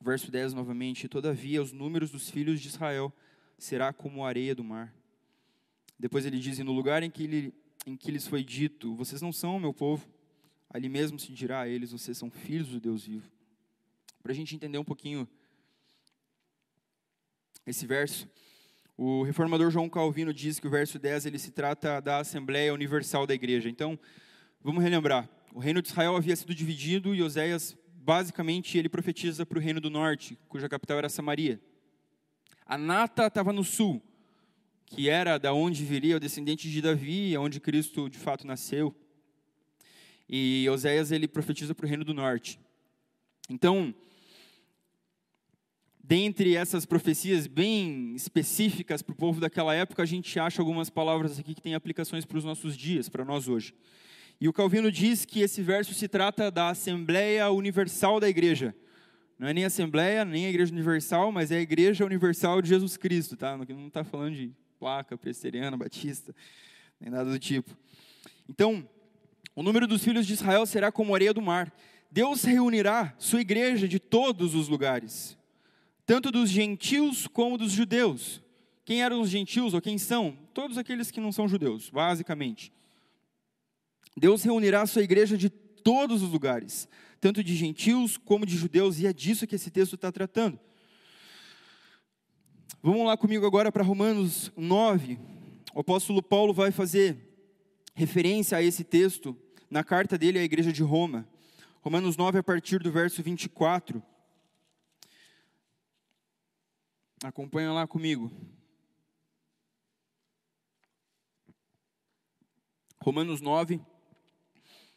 Verso 0.00 0.30
10 0.30 0.54
novamente: 0.54 1.08
Todavia, 1.08 1.60
os 1.60 1.72
números 1.72 2.10
dos 2.10 2.30
filhos 2.30 2.60
de 2.60 2.68
Israel 2.68 3.12
será 3.58 3.92
como 3.92 4.24
a 4.24 4.28
areia 4.28 4.54
do 4.54 4.62
mar. 4.62 4.94
Depois 5.98 6.24
ele 6.24 6.38
diz: 6.38 6.58
No 6.60 6.72
lugar 6.72 7.02
em 7.02 7.10
que, 7.10 7.24
ele, 7.24 7.54
em 7.84 7.96
que 7.96 8.12
lhes 8.12 8.26
foi 8.26 8.44
dito: 8.44 8.94
Vocês 8.94 9.20
não 9.20 9.32
são 9.32 9.58
meu 9.58 9.74
povo, 9.74 10.08
ali 10.70 10.88
mesmo 10.88 11.18
se 11.18 11.32
dirá 11.32 11.62
a 11.62 11.68
eles: 11.68 11.90
Vocês 11.90 12.16
são 12.16 12.30
filhos 12.30 12.68
do 12.68 12.80
Deus 12.80 13.04
vivo 13.04 13.28
para 14.22 14.32
a 14.32 14.34
gente 14.34 14.54
entender 14.54 14.78
um 14.78 14.84
pouquinho 14.84 15.28
esse 17.66 17.86
verso. 17.86 18.28
O 19.02 19.22
reformador 19.22 19.70
João 19.70 19.88
Calvino 19.88 20.30
diz 20.30 20.60
que 20.60 20.66
o 20.66 20.70
verso 20.70 20.98
10 20.98 21.24
ele 21.24 21.38
se 21.38 21.50
trata 21.52 22.00
da 22.00 22.18
Assembleia 22.18 22.74
Universal 22.74 23.26
da 23.26 23.32
Igreja. 23.32 23.66
Então, 23.66 23.98
vamos 24.62 24.82
relembrar. 24.82 25.26
O 25.54 25.58
reino 25.58 25.80
de 25.80 25.88
Israel 25.88 26.14
havia 26.16 26.36
sido 26.36 26.54
dividido 26.54 27.14
e 27.14 27.22
Oséias, 27.22 27.74
basicamente, 27.94 28.76
ele 28.76 28.90
profetiza 28.90 29.46
para 29.46 29.56
o 29.56 29.60
reino 29.60 29.80
do 29.80 29.88
norte, 29.88 30.38
cuja 30.50 30.68
capital 30.68 30.98
era 30.98 31.08
Samaria. 31.08 31.58
A 32.66 32.76
Nata 32.76 33.26
estava 33.26 33.54
no 33.54 33.64
sul, 33.64 34.02
que 34.84 35.08
era 35.08 35.38
da 35.38 35.54
onde 35.54 35.82
viria 35.82 36.18
o 36.18 36.20
descendente 36.20 36.70
de 36.70 36.82
Davi, 36.82 37.34
onde 37.38 37.58
Cristo 37.58 38.06
de 38.10 38.18
fato 38.18 38.46
nasceu. 38.46 38.94
E 40.28 40.68
Oséias 40.68 41.10
ele 41.10 41.26
profetiza 41.26 41.74
para 41.74 41.86
o 41.86 41.88
reino 41.88 42.04
do 42.04 42.12
norte. 42.12 42.60
Então, 43.48 43.94
dentre 46.10 46.56
essas 46.56 46.84
profecias 46.84 47.46
bem 47.46 48.16
específicas 48.16 49.00
para 49.00 49.12
o 49.12 49.16
povo 49.16 49.40
daquela 49.40 49.72
época, 49.76 50.02
a 50.02 50.06
gente 50.06 50.40
acha 50.40 50.60
algumas 50.60 50.90
palavras 50.90 51.38
aqui 51.38 51.54
que 51.54 51.62
têm 51.62 51.76
aplicações 51.76 52.24
para 52.24 52.36
os 52.36 52.42
nossos 52.42 52.76
dias, 52.76 53.08
para 53.08 53.24
nós 53.24 53.46
hoje. 53.46 53.72
E 54.40 54.48
o 54.48 54.52
Calvino 54.52 54.90
diz 54.90 55.24
que 55.24 55.40
esse 55.40 55.62
verso 55.62 55.94
se 55.94 56.08
trata 56.08 56.50
da 56.50 56.70
Assembleia 56.70 57.48
Universal 57.52 58.18
da 58.18 58.28
Igreja. 58.28 58.74
Não 59.38 59.46
é 59.46 59.54
nem 59.54 59.64
Assembleia, 59.64 60.24
nem 60.24 60.46
a 60.46 60.48
Igreja 60.48 60.72
Universal, 60.72 61.30
mas 61.30 61.52
é 61.52 61.58
a 61.58 61.60
Igreja 61.60 62.04
Universal 62.04 62.60
de 62.60 62.70
Jesus 62.70 62.96
Cristo, 62.96 63.36
tá? 63.36 63.56
Não 63.56 63.86
está 63.86 64.02
falando 64.02 64.34
de 64.34 64.50
placa, 64.80 65.16
presteriana, 65.16 65.76
batista, 65.76 66.34
nem 67.00 67.08
nada 67.08 67.30
do 67.30 67.38
tipo. 67.38 67.70
Então, 68.48 68.84
o 69.54 69.62
número 69.62 69.86
dos 69.86 70.02
filhos 70.02 70.26
de 70.26 70.32
Israel 70.32 70.66
será 70.66 70.90
como 70.90 71.14
a 71.14 71.16
areia 71.16 71.32
do 71.32 71.40
mar. 71.40 71.72
Deus 72.10 72.42
reunirá 72.42 73.14
sua 73.16 73.40
igreja 73.40 73.86
de 73.86 74.00
todos 74.00 74.56
os 74.56 74.66
lugares 74.66 75.38
tanto 76.10 76.32
dos 76.32 76.50
gentios 76.50 77.28
como 77.28 77.56
dos 77.56 77.70
judeus. 77.70 78.42
Quem 78.84 79.00
eram 79.00 79.20
os 79.20 79.30
gentios 79.30 79.74
ou 79.74 79.80
quem 79.80 79.96
são? 79.96 80.36
Todos 80.52 80.76
aqueles 80.76 81.08
que 81.08 81.20
não 81.20 81.30
são 81.30 81.46
judeus, 81.46 81.88
basicamente. 81.88 82.72
Deus 84.16 84.42
reunirá 84.42 84.82
a 84.82 84.86
sua 84.88 85.04
igreja 85.04 85.38
de 85.38 85.48
todos 85.48 86.20
os 86.20 86.30
lugares, 86.32 86.88
tanto 87.20 87.44
de 87.44 87.54
gentios 87.54 88.16
como 88.16 88.44
de 88.44 88.56
judeus, 88.56 88.98
e 88.98 89.06
é 89.06 89.12
disso 89.12 89.46
que 89.46 89.54
esse 89.54 89.70
texto 89.70 89.94
está 89.94 90.10
tratando. 90.10 90.58
Vamos 92.82 93.06
lá 93.06 93.16
comigo 93.16 93.46
agora 93.46 93.70
para 93.70 93.84
Romanos 93.84 94.50
9. 94.56 95.16
O 95.72 95.78
apóstolo 95.78 96.20
Paulo 96.20 96.52
vai 96.52 96.72
fazer 96.72 97.18
referência 97.94 98.58
a 98.58 98.62
esse 98.64 98.82
texto 98.82 99.36
na 99.70 99.84
carta 99.84 100.18
dele 100.18 100.40
à 100.40 100.42
igreja 100.42 100.72
de 100.72 100.82
Roma. 100.82 101.24
Romanos 101.80 102.16
9, 102.16 102.40
a 102.40 102.42
partir 102.42 102.80
do 102.80 102.90
verso 102.90 103.22
24. 103.22 104.02
Acompanha 107.22 107.70
lá 107.70 107.86
comigo. 107.86 108.32
Romanos 113.02 113.42
9, 113.42 113.78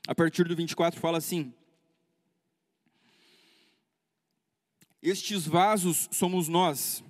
a 0.07 0.15
partir 0.15 0.45
do 0.45 0.55
24, 0.55 0.99
fala 1.01 1.17
assim: 1.17 1.53
Estes 5.01 5.45
vasos 5.45 6.07
somos 6.11 6.47
nós, 6.47 7.03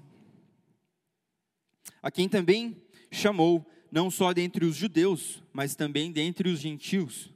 a 2.02 2.10
quem 2.10 2.28
também 2.28 2.82
chamou, 3.12 3.64
não 3.92 4.10
só 4.10 4.34
dentre 4.34 4.66
os 4.66 4.76
judeus, 4.76 5.44
mas 5.54 5.76
também 5.76 6.12
dentre 6.12 6.50
os 6.50 6.60
gentios. 6.60 7.32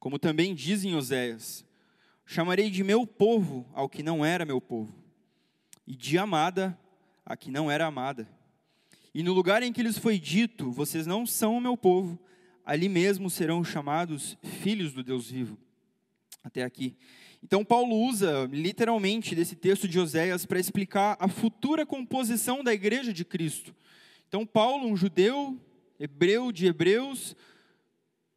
Como 0.00 0.18
também 0.18 0.56
dizem 0.56 0.96
Oséias: 0.96 1.64
Chamarei 2.26 2.68
de 2.68 2.82
meu 2.82 3.06
povo 3.06 3.64
ao 3.72 3.88
que 3.88 4.02
não 4.02 4.24
era 4.24 4.44
meu 4.44 4.60
povo, 4.60 4.99
e 5.90 5.96
de 5.96 6.16
amada 6.16 6.78
a 7.26 7.36
que 7.36 7.50
não 7.50 7.68
era 7.68 7.84
amada. 7.84 8.28
E 9.12 9.24
no 9.24 9.32
lugar 9.32 9.60
em 9.64 9.72
que 9.72 9.82
lhes 9.82 9.98
foi 9.98 10.20
dito: 10.20 10.70
Vocês 10.70 11.04
não 11.04 11.26
são 11.26 11.56
o 11.56 11.60
meu 11.60 11.76
povo, 11.76 12.16
ali 12.64 12.88
mesmo 12.88 13.28
serão 13.28 13.64
chamados 13.64 14.38
filhos 14.62 14.92
do 14.92 15.02
Deus 15.02 15.28
vivo. 15.28 15.58
Até 16.44 16.62
aqui. 16.62 16.96
Então, 17.42 17.64
Paulo 17.64 17.96
usa 17.96 18.48
literalmente 18.52 19.34
desse 19.34 19.56
texto 19.56 19.88
de 19.88 19.98
Oséias 19.98 20.46
para 20.46 20.60
explicar 20.60 21.16
a 21.18 21.26
futura 21.26 21.84
composição 21.84 22.62
da 22.62 22.72
igreja 22.72 23.12
de 23.12 23.24
Cristo. 23.24 23.74
Então, 24.28 24.46
Paulo, 24.46 24.86
um 24.86 24.96
judeu, 24.96 25.58
hebreu 25.98 26.52
de 26.52 26.66
Hebreus, 26.66 27.34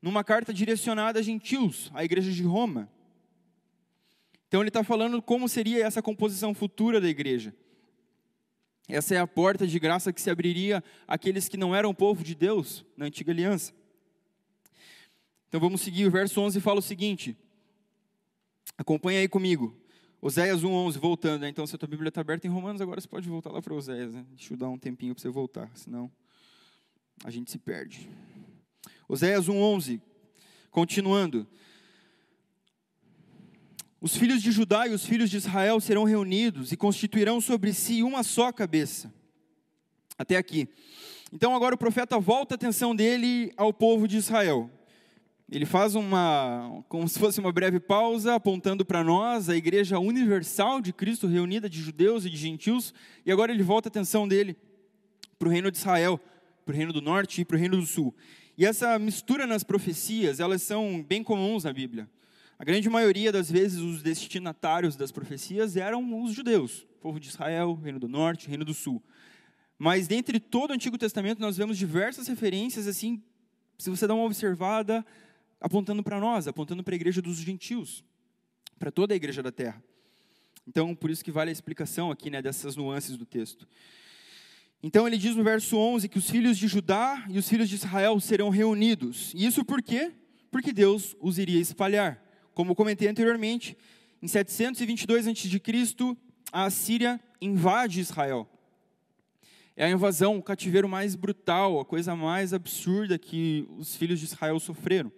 numa 0.02 0.24
carta 0.24 0.52
direcionada 0.52 1.20
a 1.20 1.22
gentios, 1.22 1.92
à 1.94 2.04
igreja 2.04 2.32
de 2.32 2.42
Roma. 2.42 2.90
Então, 4.54 4.62
ele 4.62 4.70
está 4.70 4.84
falando 4.84 5.20
como 5.20 5.50
seria 5.50 5.84
essa 5.84 6.00
composição 6.00 6.54
futura 6.54 7.02
da 7.02 7.10
igreja. 7.10 7.56
Essa 8.88 9.16
é 9.16 9.18
a 9.18 9.26
porta 9.26 9.66
de 9.66 9.80
graça 9.80 10.14
que 10.14 10.22
se 10.22 10.30
abriria 10.30 10.84
àqueles 11.08 11.50
que 11.50 11.58
não 11.58 11.76
eram 11.76 11.92
povo 11.92 12.24
de 12.24 12.36
Deus 12.36 12.86
na 12.96 13.08
antiga 13.08 13.32
aliança. 13.32 13.74
Então 15.48 15.60
vamos 15.60 15.82
seguir, 15.82 16.06
o 16.06 16.12
verso 16.12 16.40
11 16.40 16.62
fala 16.62 16.78
o 16.78 16.84
seguinte: 16.84 17.36
Acompanha 18.78 19.22
aí 19.22 19.28
comigo. 19.28 19.76
Oséias 20.22 20.62
1,11, 20.62 21.00
voltando. 21.00 21.42
Né? 21.42 21.50
Então, 21.50 21.66
se 21.66 21.74
a 21.76 21.80
tua 21.80 21.88
Bíblia 21.88 22.10
está 22.10 22.22
aberta 22.22 22.46
em 22.46 22.52
Romanos, 22.52 22.80
agora 22.80 23.02
você 23.02 23.08
pode 23.08 23.28
voltar 23.28 23.52
lá 23.52 23.60
para 23.60 23.74
Oséias. 23.74 24.14
Né? 24.14 24.24
Deixa 24.36 24.54
eu 24.54 24.58
dar 24.58 24.70
um 24.70 24.78
tempinho 24.78 25.16
para 25.16 25.22
você 25.24 25.30
voltar, 25.30 25.72
senão 25.74 26.12
a 27.26 27.32
gente 27.32 27.50
se 27.50 27.58
perde. 27.58 28.08
Oséias 29.10 29.48
1,11, 29.48 30.00
continuando. 30.70 31.48
Os 34.04 34.18
filhos 34.18 34.42
de 34.42 34.52
Judá 34.52 34.86
e 34.86 34.94
os 34.94 35.06
filhos 35.06 35.30
de 35.30 35.38
Israel 35.38 35.80
serão 35.80 36.04
reunidos 36.04 36.74
e 36.74 36.76
constituirão 36.76 37.40
sobre 37.40 37.72
si 37.72 38.04
uma 38.04 38.22
só 38.22 38.52
cabeça. 38.52 39.14
Até 40.18 40.36
aqui. 40.36 40.68
Então 41.32 41.56
agora 41.56 41.74
o 41.74 41.78
profeta 41.78 42.20
volta 42.20 42.54
a 42.54 42.58
atenção 42.58 42.94
dele 42.94 43.54
ao 43.56 43.72
povo 43.72 44.06
de 44.06 44.18
Israel. 44.18 44.70
Ele 45.50 45.66
faz 45.66 45.96
uma, 45.96 46.84
como 46.90 47.08
se 47.08 47.18
fosse 47.18 47.40
uma 47.40 47.54
breve 47.54 47.80
pausa, 47.80 48.36
apontando 48.36 48.84
para 48.84 49.06
nós 49.06 49.48
a 49.48 49.56
igreja 49.56 49.98
universal 49.98 50.82
de 50.82 50.92
Cristo, 50.92 51.26
reunida 51.26 51.70
de 51.70 51.82
judeus 51.82 52.26
e 52.26 52.30
de 52.30 52.36
gentios, 52.36 52.94
e 53.26 53.32
agora 53.32 53.54
ele 53.54 53.64
volta 53.64 53.88
a 53.88 53.90
atenção 53.90 54.28
dele 54.28 54.58
para 55.40 55.48
o 55.48 55.52
reino 55.52 55.72
de 55.72 55.78
Israel, 55.78 56.20
para 56.66 56.74
o 56.74 56.76
reino 56.76 56.92
do 56.92 57.02
norte 57.02 57.40
e 57.40 57.46
para 57.46 57.56
o 57.56 57.60
reino 57.60 57.78
do 57.78 57.86
sul. 57.86 58.14
E 58.58 58.66
essa 58.66 59.00
mistura 59.00 59.48
nas 59.48 59.64
profecias, 59.64 60.42
elas 60.42 60.62
são 60.62 61.02
bem 61.02 61.24
comuns 61.24 61.64
na 61.64 61.72
Bíblia. 61.72 62.10
A 62.58 62.64
grande 62.64 62.90
maioria 62.90 63.32
das 63.32 63.50
vezes, 63.50 63.80
os 63.80 64.02
destinatários 64.02 64.96
das 64.96 65.12
profecias 65.12 65.76
eram 65.76 66.24
os 66.24 66.34
judeus, 66.34 66.86
povo 67.02 67.20
de 67.20 67.28
Israel, 67.28 67.74
reino 67.74 68.00
do 68.00 68.08
norte, 68.08 68.48
reino 68.48 68.64
do 68.64 68.74
sul. 68.74 69.04
Mas 69.78 70.08
dentre 70.08 70.40
todo 70.40 70.72
o 70.72 70.74
Antigo 70.74 70.98
Testamento, 70.98 71.40
nós 71.40 71.58
vemos 71.58 71.78
diversas 71.78 72.28
referências, 72.28 72.88
assim, 72.88 73.22
se 73.78 73.90
você 73.90 74.08
dá 74.08 74.14
uma 74.14 74.24
observada, 74.24 75.06
apontando 75.60 76.04
para 76.04 76.20
nós, 76.20 76.48
apontando 76.48 76.84
para 76.84 76.94
a 76.94 76.96
igreja 76.96 77.22
dos 77.22 77.38
gentios, 77.38 78.04
para 78.80 78.92
toda 78.92 79.14
a 79.14 79.18
igreja 79.18 79.42
da 79.44 79.52
terra. 79.52 79.84
Então, 80.68 80.96
por 80.96 81.10
isso 81.10 81.24
que 81.24 81.32
vale 81.32 81.50
a 81.50 81.52
explicação 81.52 82.12
aqui, 82.12 82.30
né, 82.30 82.42
dessas 82.42 82.76
nuances 82.76 83.18
do 83.18 83.26
texto. 83.26 83.68
Então, 84.82 85.06
ele 85.08 85.18
diz 85.18 85.36
no 85.36 85.44
verso 85.44 85.78
11 85.78 86.08
que 86.08 86.18
os 86.18 86.30
filhos 86.30 86.58
de 86.58 86.68
Judá 86.68 87.26
e 87.30 87.38
os 87.38 87.50
filhos 87.50 87.68
de 87.68 87.76
Israel 87.76 88.20
serão 88.20 88.50
reunidos. 88.50 89.34
E 89.36 89.46
isso 89.46 89.66
por 89.66 89.82
quê? 89.82 90.14
Porque 90.52 90.72
Deus 90.72 91.16
os 91.20 91.38
iria 91.38 91.60
espalhar. 91.60 92.23
Como 92.54 92.76
comentei 92.76 93.08
anteriormente, 93.08 93.78
em 94.22 94.28
722 94.28 95.28
a.C., 95.28 96.18
a 96.52 96.70
Síria 96.70 97.20
invade 97.42 98.00
Israel. 98.00 98.48
É 99.76 99.86
a 99.86 99.90
invasão, 99.90 100.38
o 100.38 100.44
cativeiro 100.44 100.88
mais 100.88 101.16
brutal, 101.16 101.80
a 101.80 101.86
coisa 101.86 102.16
mais 102.16 102.54
absurda 102.54 103.18
que 103.18 103.68
os 103.78 103.96
filhos 103.96 104.20
de 104.20 104.26
Israel 104.26 104.60
sofreram. 104.60 105.12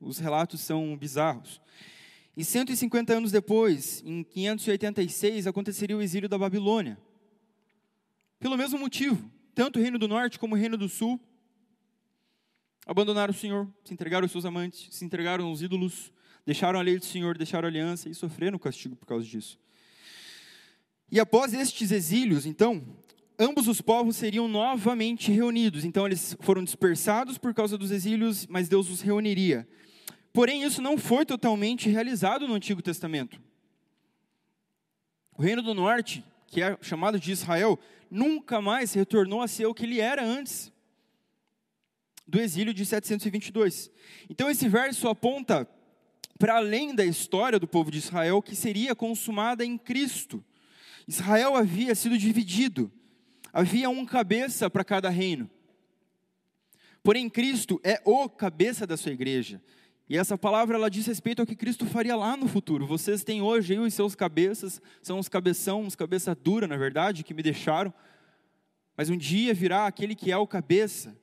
Os 0.00 0.18
relatos 0.18 0.60
são 0.60 0.96
bizarros. 0.96 1.60
E 2.36 2.44
150 2.44 3.14
anos 3.14 3.32
depois, 3.32 4.02
em 4.06 4.22
586, 4.22 5.46
aconteceria 5.46 5.96
o 5.96 6.02
exílio 6.02 6.28
da 6.28 6.38
Babilônia. 6.38 6.96
Pelo 8.38 8.56
mesmo 8.56 8.78
motivo, 8.78 9.28
tanto 9.54 9.78
o 9.78 9.82
reino 9.82 9.98
do 9.98 10.06
norte 10.06 10.38
como 10.38 10.54
o 10.54 10.58
reino 10.58 10.76
do 10.76 10.88
sul 10.88 11.18
abandonaram 12.86 13.32
o 13.32 13.36
Senhor, 13.36 13.66
se 13.82 13.92
entregaram 13.92 14.26
aos 14.26 14.32
seus 14.32 14.44
amantes, 14.44 14.94
se 14.94 15.04
entregaram 15.04 15.46
aos 15.46 15.62
ídolos, 15.62 16.12
deixaram 16.46 16.78
a 16.78 16.82
lei 16.82 16.96
do 16.98 17.04
Senhor, 17.04 17.36
deixaram 17.36 17.66
a 17.66 17.70
aliança 17.70 18.08
e 18.08 18.14
sofreram 18.14 18.58
castigo 18.58 18.94
por 18.94 19.04
causa 19.04 19.26
disso. 19.26 19.58
E 21.10 21.18
após 21.18 21.52
estes 21.52 21.90
exílios, 21.90 22.46
então, 22.46 22.82
ambos 23.38 23.66
os 23.68 23.80
povos 23.80 24.16
seriam 24.16 24.46
novamente 24.48 25.30
reunidos. 25.30 25.84
Então, 25.84 26.06
eles 26.06 26.36
foram 26.40 26.62
dispersados 26.62 27.36
por 27.36 27.52
causa 27.52 27.76
dos 27.76 27.90
exílios, 27.90 28.46
mas 28.46 28.68
Deus 28.68 28.88
os 28.88 29.00
reuniria. 29.00 29.68
Porém, 30.32 30.62
isso 30.62 30.80
não 30.80 30.96
foi 30.96 31.26
totalmente 31.26 31.88
realizado 31.88 32.46
no 32.46 32.54
Antigo 32.54 32.80
Testamento. 32.80 33.40
O 35.36 35.42
Reino 35.42 35.62
do 35.62 35.74
Norte, 35.74 36.24
que 36.46 36.62
é 36.62 36.78
chamado 36.80 37.18
de 37.18 37.32
Israel, 37.32 37.78
nunca 38.10 38.60
mais 38.60 38.92
retornou 38.94 39.42
a 39.42 39.48
ser 39.48 39.66
o 39.66 39.74
que 39.74 39.84
ele 39.84 40.00
era 40.00 40.24
antes 40.24 40.72
do 42.26 42.40
exílio 42.40 42.74
de 42.74 42.84
722. 42.84 43.90
Então, 44.28 44.50
esse 44.50 44.68
verso 44.68 45.08
aponta 45.08 45.68
para 46.38 46.56
além 46.56 46.94
da 46.94 47.04
história 47.04 47.58
do 47.58 47.66
povo 47.66 47.90
de 47.90 47.98
Israel, 47.98 48.42
que 48.42 48.54
seria 48.54 48.94
consumada 48.94 49.64
em 49.64 49.78
Cristo. 49.78 50.44
Israel 51.06 51.56
havia 51.56 51.94
sido 51.94 52.18
dividido, 52.18 52.90
havia 53.52 53.88
um 53.88 54.04
cabeça 54.04 54.68
para 54.68 54.84
cada 54.84 55.08
reino. 55.08 55.48
Porém, 57.02 57.30
Cristo 57.30 57.80
é 57.84 58.02
o 58.04 58.28
cabeça 58.28 58.86
da 58.86 58.96
sua 58.96 59.12
igreja. 59.12 59.62
E 60.08 60.16
essa 60.16 60.38
palavra 60.38 60.76
ela 60.76 60.90
diz 60.90 61.06
respeito 61.06 61.40
ao 61.40 61.46
que 61.46 61.56
Cristo 61.56 61.86
faria 61.86 62.14
lá 62.14 62.36
no 62.36 62.46
futuro. 62.46 62.86
Vocês 62.86 63.24
têm 63.24 63.42
hoje 63.42 63.72
aí 63.72 63.78
os 63.78 63.94
seus 63.94 64.14
cabeças, 64.14 64.80
são 65.02 65.18
os 65.18 65.28
cabeção, 65.28 65.86
os 65.86 65.96
cabeça 65.96 66.34
dura, 66.34 66.66
na 66.66 66.76
verdade, 66.76 67.24
que 67.24 67.34
me 67.34 67.42
deixaram. 67.42 67.92
Mas 68.96 69.10
um 69.10 69.16
dia 69.16 69.52
virá 69.52 69.86
aquele 69.86 70.14
que 70.14 70.30
é 70.30 70.36
o 70.36 70.46
cabeça, 70.46 71.16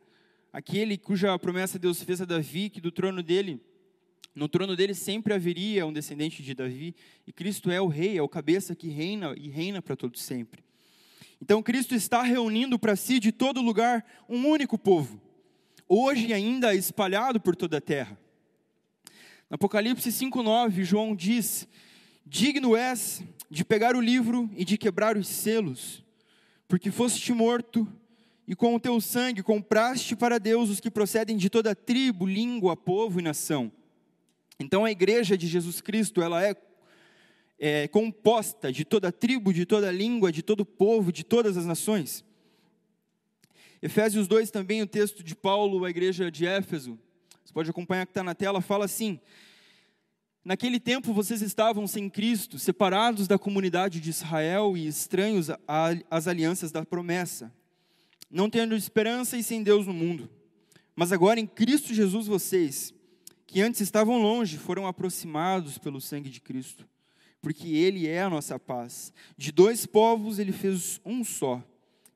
aquele 0.51 0.97
cuja 0.97 1.37
promessa 1.39 1.79
Deus 1.79 2.03
fez 2.03 2.21
a 2.21 2.25
Davi, 2.25 2.69
que 2.69 2.81
do 2.81 2.91
trono 2.91 3.23
dele, 3.23 3.61
no 4.35 4.47
trono 4.47 4.75
dele 4.75 4.93
sempre 4.93 5.33
haveria 5.33 5.85
um 5.85 5.93
descendente 5.93 6.41
de 6.41 6.53
Davi, 6.53 6.95
e 7.27 7.31
Cristo 7.31 7.69
é 7.69 7.79
o 7.79 7.87
rei, 7.87 8.17
é 8.17 8.21
o 8.21 8.27
cabeça 8.27 8.75
que 8.75 8.89
reina 8.89 9.33
e 9.37 9.49
reina 9.49 9.81
para 9.81 9.95
todos 9.95 10.21
sempre. 10.21 10.63
Então 11.41 11.61
Cristo 11.61 11.93
está 11.93 12.23
reunindo 12.23 12.79
para 12.79 12.95
si 12.95 13.19
de 13.19 13.31
todo 13.31 13.61
lugar 13.61 14.03
um 14.27 14.47
único 14.47 14.77
povo, 14.77 15.21
hoje 15.87 16.33
ainda 16.33 16.73
espalhado 16.73 17.39
por 17.39 17.55
toda 17.55 17.77
a 17.77 17.81
terra. 17.81 18.17
No 19.49 19.55
Apocalipse 19.55 20.09
5,9, 20.09 20.83
João 20.83 21.15
diz: 21.15 21.67
Digno 22.25 22.75
és 22.75 23.23
de 23.51 23.63
pegar 23.63 23.95
o 23.95 24.01
livro 24.01 24.49
e 24.55 24.65
de 24.65 24.77
quebrar 24.79 25.15
os 25.15 25.27
selos, 25.27 26.03
porque 26.67 26.89
foste 26.89 27.31
morto, 27.33 27.87
e 28.47 28.55
com 28.55 28.73
o 28.73 28.79
teu 28.79 28.99
sangue 28.99 29.43
compraste 29.43 30.15
para 30.15 30.39
Deus 30.39 30.69
os 30.69 30.79
que 30.79 30.89
procedem 30.89 31.37
de 31.37 31.49
toda 31.49 31.75
tribo, 31.75 32.25
língua, 32.25 32.75
povo 32.75 33.19
e 33.19 33.23
nação. 33.23 33.71
Então 34.59 34.85
a 34.85 34.91
igreja 34.91 35.37
de 35.37 35.47
Jesus 35.47 35.81
Cristo, 35.81 36.21
ela 36.21 36.45
é, 36.45 36.55
é 37.59 37.87
composta 37.87 38.71
de 38.71 38.85
toda 38.85 39.11
tribo, 39.11 39.53
de 39.53 39.65
toda 39.65 39.91
língua, 39.91 40.31
de 40.31 40.41
todo 40.41 40.65
povo, 40.65 41.11
de 41.11 41.23
todas 41.23 41.57
as 41.57 41.65
nações. 41.65 42.23
Efésios 43.81 44.27
2 44.27 44.49
também, 44.49 44.81
o 44.81 44.87
texto 44.87 45.23
de 45.23 45.35
Paulo, 45.35 45.83
a 45.83 45.89
igreja 45.89 46.31
de 46.31 46.45
Éfeso, 46.45 46.97
você 47.43 47.53
pode 47.53 47.69
acompanhar 47.69 48.05
que 48.05 48.11
está 48.11 48.23
na 48.23 48.33
tela, 48.33 48.61
fala 48.61 48.85
assim: 48.85 49.19
Naquele 50.45 50.79
tempo 50.79 51.13
vocês 51.13 51.41
estavam 51.41 51.87
sem 51.87 52.09
Cristo, 52.09 52.59
separados 52.59 53.27
da 53.27 53.39
comunidade 53.39 53.99
de 53.99 54.09
Israel 54.09 54.75
e 54.75 54.87
estranhos 54.87 55.47
às 56.09 56.27
alianças 56.27 56.71
da 56.71 56.85
promessa, 56.85 57.53
não 58.29 58.49
tendo 58.49 58.75
esperança 58.75 59.37
e 59.37 59.43
sem 59.43 59.63
Deus 59.63 59.87
no 59.87 59.93
mundo. 59.93 60.29
Mas 60.95 61.11
agora 61.11 61.39
em 61.39 61.47
Cristo 61.47 61.93
Jesus 61.93 62.27
vocês, 62.27 62.93
que 63.53 63.61
antes 63.61 63.81
estavam 63.81 64.19
longe, 64.19 64.57
foram 64.57 64.87
aproximados 64.87 65.77
pelo 65.77 66.01
sangue 66.01 66.27
de 66.27 66.41
Cristo, 66.41 66.89
porque 67.39 67.67
Ele 67.67 68.07
é 68.07 68.23
a 68.23 68.29
nossa 68.29 68.57
paz. 68.57 69.13
De 69.37 69.51
dois 69.51 69.85
povos 69.85 70.39
Ele 70.39 70.51
fez 70.51 70.99
um 71.05 71.23
só, 71.23 71.63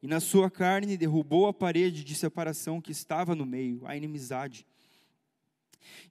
e 0.01 0.07
na 0.07 0.19
sua 0.19 0.49
carne 0.49 0.97
derrubou 0.97 1.45
a 1.45 1.53
parede 1.53 2.03
de 2.03 2.15
separação 2.15 2.81
que 2.81 2.91
estava 2.91 3.35
no 3.35 3.45
meio, 3.45 3.83
a 3.85 3.95
inimizade 3.95 4.65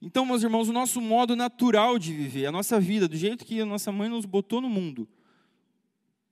Então, 0.01 0.25
meus 0.25 0.43
irmãos, 0.43 0.69
o 0.69 0.73
nosso 0.73 1.01
modo 1.01 1.35
natural 1.35 1.99
de 1.99 2.13
viver, 2.13 2.45
a 2.45 2.51
nossa 2.51 2.79
vida, 2.79 3.05
do 3.05 3.17
jeito 3.17 3.43
que 3.43 3.59
a 3.59 3.65
nossa 3.65 3.91
mãe 3.91 4.07
nos 4.07 4.25
botou 4.25 4.61
no 4.61 4.69
mundo, 4.69 5.09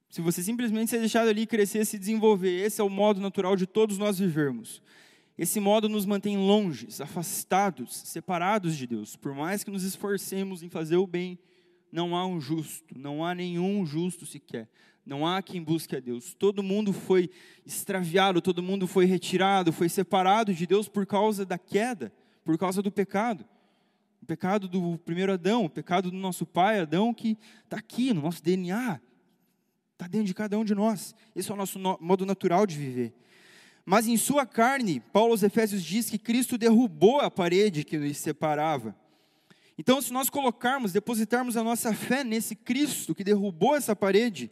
se 0.10 0.22
você 0.22 0.42
simplesmente 0.42 0.90
ser 0.90 1.00
deixado 1.00 1.28
ali 1.28 1.46
crescer, 1.46 1.84
se 1.84 2.00
desenvolver, 2.00 2.64
esse 2.64 2.80
é 2.80 2.84
o 2.84 2.90
modo 2.90 3.20
natural 3.20 3.58
de 3.58 3.68
todos 3.68 3.98
nós 3.98 4.20
vivermos. 4.20 4.82
Esse 5.38 5.60
modo 5.60 5.90
nos 5.90 6.06
mantém 6.06 6.38
longes, 6.38 7.02
afastados, 7.02 7.96
separados 7.96 8.78
de 8.78 8.88
Deus. 8.88 9.16
Por 9.16 9.34
mais 9.34 9.64
que 9.64 9.72
nos 9.72 9.84
esforcemos 9.84 10.64
em 10.64 10.70
fazer 10.70 10.96
o 10.96 11.06
bem, 11.06 11.38
não 11.92 12.16
há 12.16 12.26
um 12.26 12.40
justo, 12.40 12.98
não 12.98 13.24
há 13.24 13.36
nenhum 13.36 13.86
justo 13.86 14.26
sequer. 14.26 14.70
Não 15.06 15.28
há 15.28 15.42
quem 15.42 15.62
busque 15.62 15.96
a 15.96 16.00
Deus. 16.00 16.34
Todo 16.34 16.64
mundo 16.64 16.92
foi 16.92 17.30
extraviado, 17.66 18.42
todo 18.42 18.64
mundo 18.64 18.88
foi 18.88 19.06
retirado, 19.06 19.72
foi 19.72 19.88
separado 19.88 20.54
de 20.54 20.66
Deus 20.66 20.88
por 20.88 21.06
causa 21.06 21.46
da 21.46 21.60
queda, 21.60 22.12
por 22.44 22.58
causa 22.58 22.82
do 22.82 22.92
pecado. 22.92 23.46
O 24.22 24.26
pecado 24.26 24.68
do 24.68 24.98
primeiro 24.98 25.32
Adão, 25.32 25.66
o 25.66 25.70
pecado 25.70 26.10
do 26.10 26.18
nosso 26.18 26.46
pai 26.46 26.80
Adão, 26.80 27.14
que 27.14 27.38
está 27.64 27.78
aqui 27.78 28.12
no 28.14 28.22
nosso 28.22 28.42
DNA, 28.42 29.00
está 29.94 30.08
dentro 30.08 30.26
de 30.26 30.34
cada 30.34 30.58
um 30.58 30.66
de 30.66 30.74
nós. 30.74 31.14
Esse 31.36 31.52
é 31.52 31.54
o 31.54 31.58
nosso 31.58 31.78
modo 31.78 32.26
natural 32.26 32.66
de 32.66 32.76
viver. 32.76 33.14
Mas 33.86 34.08
em 34.08 34.18
sua 34.18 34.46
carne, 34.46 35.00
Paulo 35.14 35.34
aos 35.34 35.44
Efésios 35.44 35.84
diz 35.84 36.10
que 36.10 36.18
Cristo 36.18 36.58
derrubou 36.58 37.20
a 37.22 37.30
parede 37.30 37.84
que 37.84 37.98
nos 37.98 38.18
separava. 38.18 38.96
Então, 39.78 40.02
se 40.02 40.12
nós 40.12 40.30
colocarmos, 40.30 40.92
depositarmos 40.92 41.56
a 41.56 41.64
nossa 41.64 41.94
fé 41.94 42.24
nesse 42.24 42.56
Cristo 42.56 43.14
que 43.14 43.24
derrubou 43.24 43.76
essa 43.76 43.96
parede, 43.96 44.50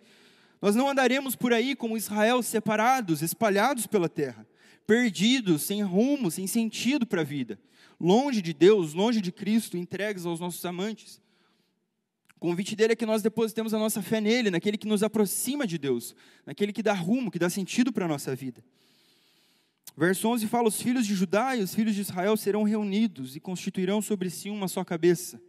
nós 0.61 0.75
não 0.75 0.87
andaremos 0.87 1.35
por 1.35 1.51
aí 1.51 1.75
como 1.75 1.97
Israel, 1.97 2.43
separados, 2.43 3.21
espalhados 3.21 3.87
pela 3.87 4.07
terra, 4.07 4.45
perdidos, 4.85 5.63
sem 5.63 5.81
rumo, 5.81 6.29
sem 6.29 6.45
sentido 6.45 7.05
para 7.05 7.21
a 7.21 7.25
vida, 7.25 7.59
longe 7.99 8.41
de 8.41 8.53
Deus, 8.53 8.93
longe 8.93 9.19
de 9.19 9.31
Cristo, 9.31 9.77
entregues 9.77 10.25
aos 10.25 10.39
nossos 10.39 10.63
amantes. 10.63 11.21
O 12.35 12.39
convite 12.39 12.75
dele 12.75 12.93
é 12.93 12.95
que 12.95 13.05
nós 13.05 13.21
depositemos 13.21 13.73
a 13.73 13.79
nossa 13.79 14.01
fé 14.01 14.21
nele, 14.21 14.51
naquele 14.51 14.77
que 14.77 14.87
nos 14.87 15.01
aproxima 15.01 15.65
de 15.65 15.77
Deus, 15.77 16.13
naquele 16.45 16.73
que 16.73 16.83
dá 16.83 16.93
rumo, 16.93 17.31
que 17.31 17.39
dá 17.39 17.49
sentido 17.49 17.91
para 17.91 18.05
a 18.05 18.09
nossa 18.09 18.35
vida. 18.35 18.61
Verso 19.95 20.27
11 20.27 20.47
fala: 20.47 20.67
Os 20.67 20.82
filhos 20.82 21.06
de 21.06 21.13
Judá 21.13 21.56
e 21.56 21.62
os 21.62 21.73
filhos 21.73 21.93
de 21.93 22.01
Israel 22.01 22.36
serão 22.36 22.63
reunidos 22.63 23.36
e 23.36 23.39
constituirão 23.39 24.01
sobre 24.01 24.29
si 24.29 24.49
uma 24.49 24.67
só 24.67 24.84
cabeça. 24.84 25.39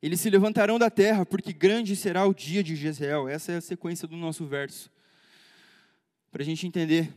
Eles 0.00 0.20
se 0.20 0.28
levantarão 0.28 0.78
da 0.78 0.90
terra, 0.90 1.24
porque 1.24 1.52
grande 1.52 1.94
será 1.94 2.26
o 2.26 2.34
dia 2.34 2.62
de 2.62 2.74
Jezreel. 2.74 3.28
Essa 3.28 3.52
é 3.52 3.56
a 3.56 3.60
sequência 3.60 4.08
do 4.08 4.16
nosso 4.16 4.44
verso. 4.46 4.90
Para 6.30 6.42
a 6.42 6.44
gente 6.44 6.66
entender. 6.66 7.12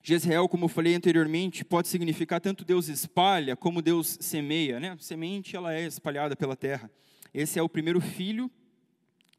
Jezreel, 0.00 0.48
como 0.48 0.66
eu 0.66 0.68
falei 0.68 0.94
anteriormente, 0.94 1.64
pode 1.64 1.88
significar 1.88 2.40
tanto 2.40 2.64
Deus 2.64 2.86
espalha, 2.86 3.56
como 3.56 3.82
Deus 3.82 4.16
semeia. 4.20 4.78
Né? 4.78 4.90
A 4.90 4.98
semente 4.98 5.56
ela 5.56 5.74
é 5.74 5.84
espalhada 5.84 6.36
pela 6.36 6.54
terra. 6.54 6.88
Esse 7.34 7.58
é 7.58 7.62
o 7.62 7.68
primeiro 7.68 8.00
filho 8.00 8.48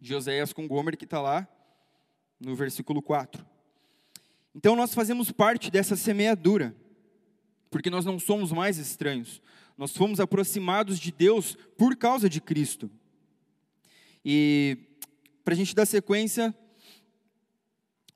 de 0.02 0.14
Oséias 0.14 0.52
com 0.52 0.68
Gomer, 0.68 0.98
que 0.98 1.06
está 1.06 1.22
lá 1.22 1.48
no 2.38 2.54
versículo 2.54 3.02
4. 3.02 3.57
Então 4.58 4.76
nós 4.76 4.92
fazemos 4.92 5.32
parte 5.32 5.70
dessa 5.70 5.96
semeadura, 5.96 6.76
porque 7.70 7.92
nós 7.92 8.04
não 8.04 8.18
somos 8.18 8.52
mais 8.52 8.80
estranhos. 8.80 9.40
Nós 9.78 9.96
fomos 9.96 10.20
aproximados 10.20 10.98
de 10.98 11.12
Deus 11.12 11.56
por 11.78 11.96
causa 11.96 12.28
de 12.28 12.42
Cristo. 12.42 12.90
E 14.26 14.80
para 15.46 15.54
a 15.54 15.58
gente 15.58 15.76
dar 15.76 15.86
sequência, 15.86 16.56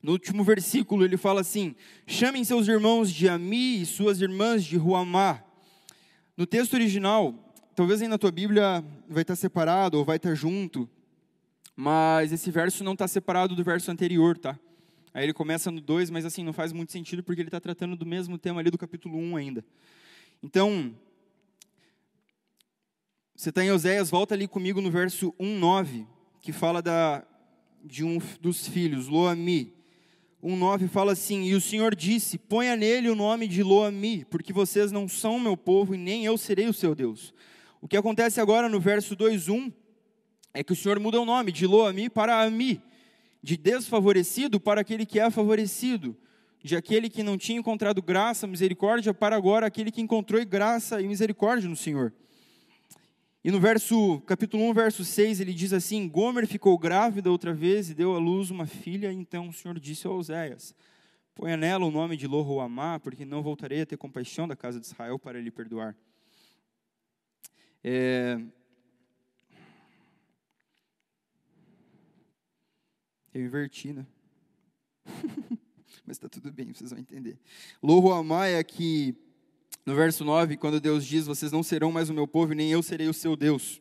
no 0.02 0.10
último 0.10 0.42
versículo 0.42 1.04
ele 1.04 1.16
fala 1.16 1.42
assim: 1.42 1.76
chamem 2.08 2.42
seus 2.42 2.66
irmãos 2.66 3.12
de 3.12 3.28
Ami 3.28 3.80
e 3.82 3.86
suas 3.86 4.20
irmãs 4.20 4.64
de 4.64 4.76
Ruamá. 4.76 5.44
No 6.36 6.44
texto 6.44 6.74
original, 6.74 7.54
talvez 7.76 8.02
aí 8.02 8.08
na 8.08 8.18
tua 8.18 8.32
Bíblia 8.32 8.84
vai 9.08 9.22
estar 9.22 9.36
separado 9.36 9.96
ou 9.96 10.04
vai 10.04 10.16
estar 10.16 10.34
junto, 10.34 10.90
mas 11.76 12.32
esse 12.32 12.50
verso 12.50 12.82
não 12.82 12.94
está 12.94 13.06
separado 13.06 13.54
do 13.54 13.62
verso 13.62 13.92
anterior, 13.92 14.36
tá? 14.36 14.58
Aí 15.14 15.24
ele 15.24 15.32
começa 15.32 15.70
no 15.70 15.80
2, 15.80 16.10
mas 16.10 16.24
assim, 16.24 16.42
não 16.42 16.52
faz 16.52 16.72
muito 16.72 16.92
sentido 16.92 17.22
porque 17.22 17.40
ele 17.40 17.48
está 17.48 17.60
tratando 17.60 17.96
do 17.96 18.06
mesmo 18.06 18.38
tema 18.38 18.60
ali 18.60 18.70
do 18.70 18.78
capítulo 18.78 19.18
1 19.18 19.22
um 19.22 19.36
ainda. 19.36 19.64
Então, 20.42 20.94
você 23.34 23.50
está 23.50 23.64
em 23.64 23.70
Oséias, 23.70 24.10
volta 24.10 24.34
ali 24.34 24.48
comigo 24.48 24.80
no 24.80 24.90
verso 24.90 25.34
1, 25.38 25.58
9, 25.58 26.06
que 26.40 26.52
fala 26.52 26.80
da, 26.80 27.24
de 27.84 28.04
um 28.04 28.18
dos 28.40 28.66
filhos, 28.66 29.08
Loami. 29.08 29.74
1,9 30.42 30.88
fala 30.88 31.12
assim: 31.12 31.44
E 31.44 31.54
o 31.54 31.60
Senhor 31.60 31.94
disse: 31.94 32.36
Ponha 32.36 32.74
nele 32.74 33.08
o 33.08 33.14
nome 33.14 33.46
de 33.46 33.62
Loami, 33.62 34.24
porque 34.24 34.52
vocês 34.52 34.90
não 34.90 35.06
são 35.06 35.38
meu 35.38 35.56
povo 35.56 35.94
e 35.94 35.98
nem 35.98 36.24
eu 36.24 36.36
serei 36.36 36.66
o 36.68 36.72
seu 36.72 36.94
Deus. 36.94 37.32
O 37.80 37.86
que 37.86 37.96
acontece 37.96 38.40
agora 38.40 38.68
no 38.68 38.80
verso 38.80 39.16
2,1 39.16 39.72
é 40.54 40.64
que 40.64 40.72
o 40.72 40.76
Senhor 40.76 40.98
muda 40.98 41.20
o 41.20 41.24
nome 41.24 41.52
de 41.52 41.66
Loami 41.66 42.10
para 42.10 42.42
Ami, 42.42 42.82
de 43.42 43.56
desfavorecido 43.56 44.60
para 44.60 44.80
aquele 44.80 45.04
que 45.04 45.18
é 45.18 45.30
favorecido, 45.30 46.16
de 46.62 46.76
aquele 46.76 47.10
que 47.10 47.22
não 47.22 47.36
tinha 47.36 47.58
encontrado 47.58 48.00
graça, 48.00 48.46
misericórdia, 48.46 49.12
para 49.12 49.34
agora 49.34 49.66
aquele 49.66 49.90
que 49.90 50.00
encontrou 50.00 50.44
graça 50.46 51.00
e 51.00 51.08
misericórdia 51.08 51.68
no 51.68 51.74
Senhor. 51.74 52.12
E 53.44 53.50
no 53.50 53.58
verso, 53.58 54.20
capítulo 54.20 54.62
1, 54.70 54.72
verso 54.74 55.04
6, 55.04 55.40
ele 55.40 55.52
diz 55.52 55.72
assim: 55.72 56.08
Gomer 56.08 56.46
ficou 56.46 56.78
grávida 56.78 57.28
outra 57.28 57.52
vez 57.52 57.90
e 57.90 57.94
deu 57.94 58.14
à 58.14 58.18
luz 58.18 58.50
uma 58.50 58.66
filha, 58.66 59.12
então 59.12 59.48
o 59.48 59.52
Senhor 59.52 59.80
disse 59.80 60.06
a 60.06 60.10
Oséias: 60.10 60.72
Ponha 61.34 61.56
nela 61.56 61.84
o 61.84 61.90
nome 61.90 62.16
de 62.16 62.28
Lohuamá, 62.28 63.00
porque 63.00 63.24
não 63.24 63.42
voltarei 63.42 63.80
a 63.80 63.86
ter 63.86 63.96
compaixão 63.96 64.46
da 64.46 64.54
casa 64.54 64.78
de 64.78 64.86
Israel 64.86 65.18
para 65.18 65.40
lhe 65.40 65.50
perdoar. 65.50 65.96
É... 67.82 68.38
Eu 73.34 73.42
inverti, 73.42 73.92
né? 73.92 74.06
Mas 76.06 76.16
está 76.16 76.28
tudo 76.28 76.52
bem, 76.52 76.72
vocês 76.72 76.90
vão 76.90 76.98
entender. 76.98 77.38
Lohuamá 77.82 78.46
é 78.46 78.62
que 78.62 79.14
no 79.86 79.94
verso 79.94 80.24
9, 80.24 80.56
quando 80.56 80.80
Deus 80.80 81.06
diz: 81.06 81.26
Vocês 81.26 81.50
não 81.50 81.62
serão 81.62 81.90
mais 81.90 82.10
o 82.10 82.14
meu 82.14 82.26
povo, 82.26 82.52
nem 82.52 82.70
eu 82.70 82.82
serei 82.82 83.08
o 83.08 83.14
seu 83.14 83.36
Deus. 83.36 83.80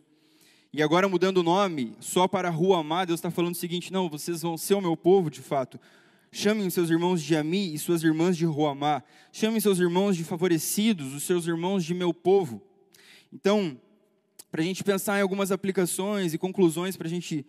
E 0.73 0.81
agora, 0.81 1.09
mudando 1.09 1.37
o 1.37 1.43
nome, 1.43 1.93
só 1.99 2.27
para 2.27 2.49
Rua 2.49 2.79
Amá, 2.79 3.03
Deus 3.03 3.19
está 3.19 3.29
falando 3.29 3.53
o 3.53 3.57
seguinte: 3.57 3.91
Não, 3.91 4.09
vocês 4.09 4.41
vão 4.41 4.57
ser 4.57 4.75
o 4.75 4.81
meu 4.81 4.95
povo 4.95 5.29
de 5.29 5.41
fato. 5.41 5.79
Chamem 6.31 6.65
os 6.65 6.73
seus 6.73 6.89
irmãos 6.89 7.21
de 7.21 7.35
Ami 7.35 7.73
e 7.73 7.77
suas 7.77 8.03
irmãs 8.03 8.37
de 8.37 8.45
Ruamá. 8.45 9.03
Chamem 9.33 9.59
seus 9.59 9.79
irmãos 9.79 10.15
de 10.15 10.23
favorecidos, 10.23 11.13
os 11.13 11.23
seus 11.23 11.45
irmãos 11.45 11.83
de 11.83 11.93
meu 11.93 12.13
povo. 12.13 12.61
Então, 13.33 13.77
para 14.49 14.61
a 14.61 14.63
gente 14.63 14.81
pensar 14.81 15.19
em 15.19 15.21
algumas 15.21 15.51
aplicações 15.51 16.33
e 16.33 16.37
conclusões, 16.37 16.95
para 16.95 17.07
a 17.07 17.09
gente 17.09 17.45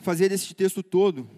fazer 0.00 0.28
desse 0.28 0.54
texto 0.54 0.82
todo, 0.82 1.28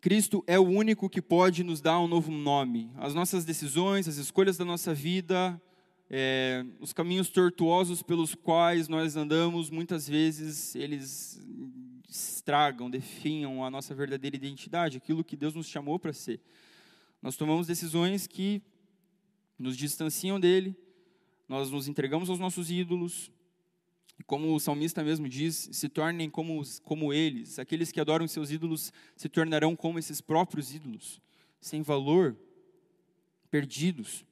Cristo 0.00 0.42
é 0.46 0.58
o 0.58 0.62
único 0.62 1.10
que 1.10 1.20
pode 1.20 1.62
nos 1.62 1.80
dar 1.80 2.00
um 2.00 2.08
novo 2.08 2.30
nome. 2.30 2.90
As 2.96 3.14
nossas 3.14 3.44
decisões, 3.44 4.08
as 4.08 4.16
escolhas 4.16 4.56
da 4.56 4.64
nossa 4.64 4.94
vida, 4.94 5.60
é, 6.08 6.64
os 6.80 6.92
caminhos 6.92 7.28
tortuosos 7.28 8.02
pelos 8.02 8.34
quais 8.34 8.88
nós 8.88 9.16
andamos, 9.16 9.68
muitas 9.70 10.08
vezes 10.08 10.74
eles 10.74 11.40
estragam, 12.08 12.90
definham 12.90 13.64
a 13.64 13.70
nossa 13.70 13.94
verdadeira 13.94 14.36
identidade, 14.36 14.96
aquilo 14.96 15.22
que 15.22 15.36
Deus 15.36 15.54
nos 15.54 15.66
chamou 15.66 15.98
para 15.98 16.12
ser. 16.12 16.40
Nós 17.20 17.36
tomamos 17.36 17.66
decisões 17.66 18.26
que 18.26 18.62
nos 19.58 19.76
distanciam 19.76 20.40
dele, 20.40 20.74
nós 21.46 21.70
nos 21.70 21.86
entregamos 21.86 22.30
aos 22.30 22.38
nossos 22.38 22.70
ídolos, 22.70 23.30
como 24.30 24.54
o 24.54 24.60
salmista 24.60 25.02
mesmo 25.02 25.28
diz, 25.28 25.70
se 25.72 25.88
tornem 25.88 26.30
como, 26.30 26.62
como 26.84 27.12
eles. 27.12 27.58
Aqueles 27.58 27.90
que 27.90 28.00
adoram 28.00 28.28
seus 28.28 28.52
ídolos 28.52 28.92
se 29.16 29.28
tornarão 29.28 29.74
como 29.74 29.98
esses 29.98 30.20
próprios 30.20 30.72
ídolos, 30.72 31.20
sem 31.60 31.82
valor, 31.82 32.36
perdidos. 33.50 34.24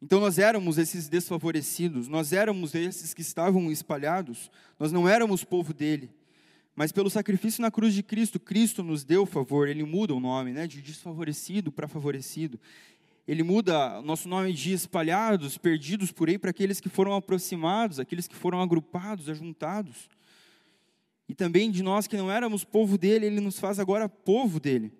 Então 0.00 0.20
nós 0.20 0.38
éramos 0.38 0.78
esses 0.78 1.08
desfavorecidos, 1.08 2.06
nós 2.06 2.32
éramos 2.32 2.76
esses 2.76 3.12
que 3.12 3.22
estavam 3.22 3.72
espalhados, 3.72 4.52
nós 4.78 4.92
não 4.92 5.08
éramos 5.08 5.42
povo 5.42 5.74
dele. 5.74 6.08
Mas 6.76 6.92
pelo 6.92 7.10
sacrifício 7.10 7.60
na 7.60 7.72
cruz 7.72 7.92
de 7.92 8.04
Cristo, 8.04 8.38
Cristo 8.38 8.84
nos 8.84 9.02
deu 9.02 9.26
favor, 9.26 9.66
ele 9.66 9.82
muda 9.82 10.14
o 10.14 10.20
nome, 10.20 10.52
né, 10.52 10.68
de 10.68 10.80
desfavorecido 10.80 11.72
para 11.72 11.88
favorecido 11.88 12.56
ele 13.30 13.44
muda 13.44 14.02
nosso 14.02 14.28
nome 14.28 14.52
de 14.52 14.72
espalhados, 14.72 15.56
perdidos 15.56 16.10
por 16.10 16.28
aí, 16.28 16.36
para 16.36 16.50
aqueles 16.50 16.80
que 16.80 16.88
foram 16.88 17.14
aproximados, 17.14 18.00
aqueles 18.00 18.26
que 18.26 18.34
foram 18.34 18.60
agrupados, 18.60 19.28
ajuntados. 19.28 20.10
E 21.28 21.34
também 21.36 21.70
de 21.70 21.80
nós 21.80 22.08
que 22.08 22.16
não 22.16 22.28
éramos 22.28 22.64
povo 22.64 22.98
dele, 22.98 23.26
ele 23.26 23.38
nos 23.38 23.60
faz 23.60 23.78
agora 23.78 24.08
povo 24.08 24.58
dele. 24.58 24.92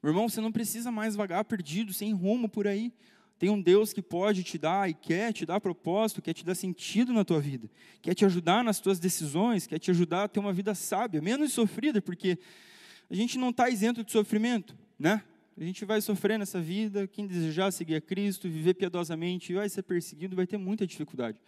Meu 0.00 0.12
irmão, 0.12 0.28
você 0.28 0.40
não 0.40 0.52
precisa 0.52 0.92
mais 0.92 1.16
vagar 1.16 1.44
perdido, 1.44 1.92
sem 1.92 2.12
rumo 2.12 2.48
por 2.48 2.68
aí. 2.68 2.92
Tem 3.40 3.50
um 3.50 3.60
Deus 3.60 3.92
que 3.92 4.00
pode 4.00 4.44
te 4.44 4.56
dar 4.56 4.88
e 4.88 4.94
quer 4.94 5.32
te 5.32 5.44
dar 5.44 5.60
propósito, 5.60 6.22
quer 6.22 6.32
te 6.32 6.44
dar 6.44 6.54
sentido 6.54 7.12
na 7.12 7.24
tua 7.24 7.40
vida, 7.40 7.68
quer 8.02 8.14
te 8.14 8.24
ajudar 8.24 8.62
nas 8.62 8.78
tuas 8.78 9.00
decisões, 9.00 9.66
quer 9.66 9.80
te 9.80 9.90
ajudar 9.90 10.22
a 10.22 10.28
ter 10.28 10.38
uma 10.38 10.52
vida 10.52 10.76
sábia, 10.76 11.20
menos 11.20 11.52
sofrida, 11.52 12.00
porque 12.00 12.38
a 13.10 13.14
gente 13.16 13.36
não 13.36 13.50
está 13.50 13.68
isento 13.68 14.04
de 14.04 14.12
sofrimento, 14.12 14.76
né? 14.96 15.24
A 15.58 15.64
gente 15.64 15.86
vai 15.86 16.00
sofrer 16.02 16.38
nessa 16.38 16.60
vida. 16.60 17.08
Quem 17.08 17.26
desejar 17.26 17.72
seguir 17.72 17.94
a 17.94 18.00
Cristo, 18.00 18.48
viver 18.48 18.74
piedosamente, 18.74 19.54
vai 19.54 19.68
ser 19.68 19.82
perseguido, 19.82 20.36
vai 20.36 20.46
ter 20.46 20.58
muita 20.58 20.86
dificuldade. 20.86 21.40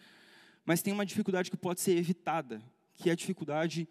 Mas 0.64 0.80
tem 0.80 0.94
uma 0.94 1.04
dificuldade 1.04 1.50
que 1.50 1.56
pode 1.56 1.80
ser 1.80 1.96
evitada, 1.96 2.62
que 2.94 3.10
é 3.10 3.12
a 3.12 3.16
dificuldade 3.16 3.86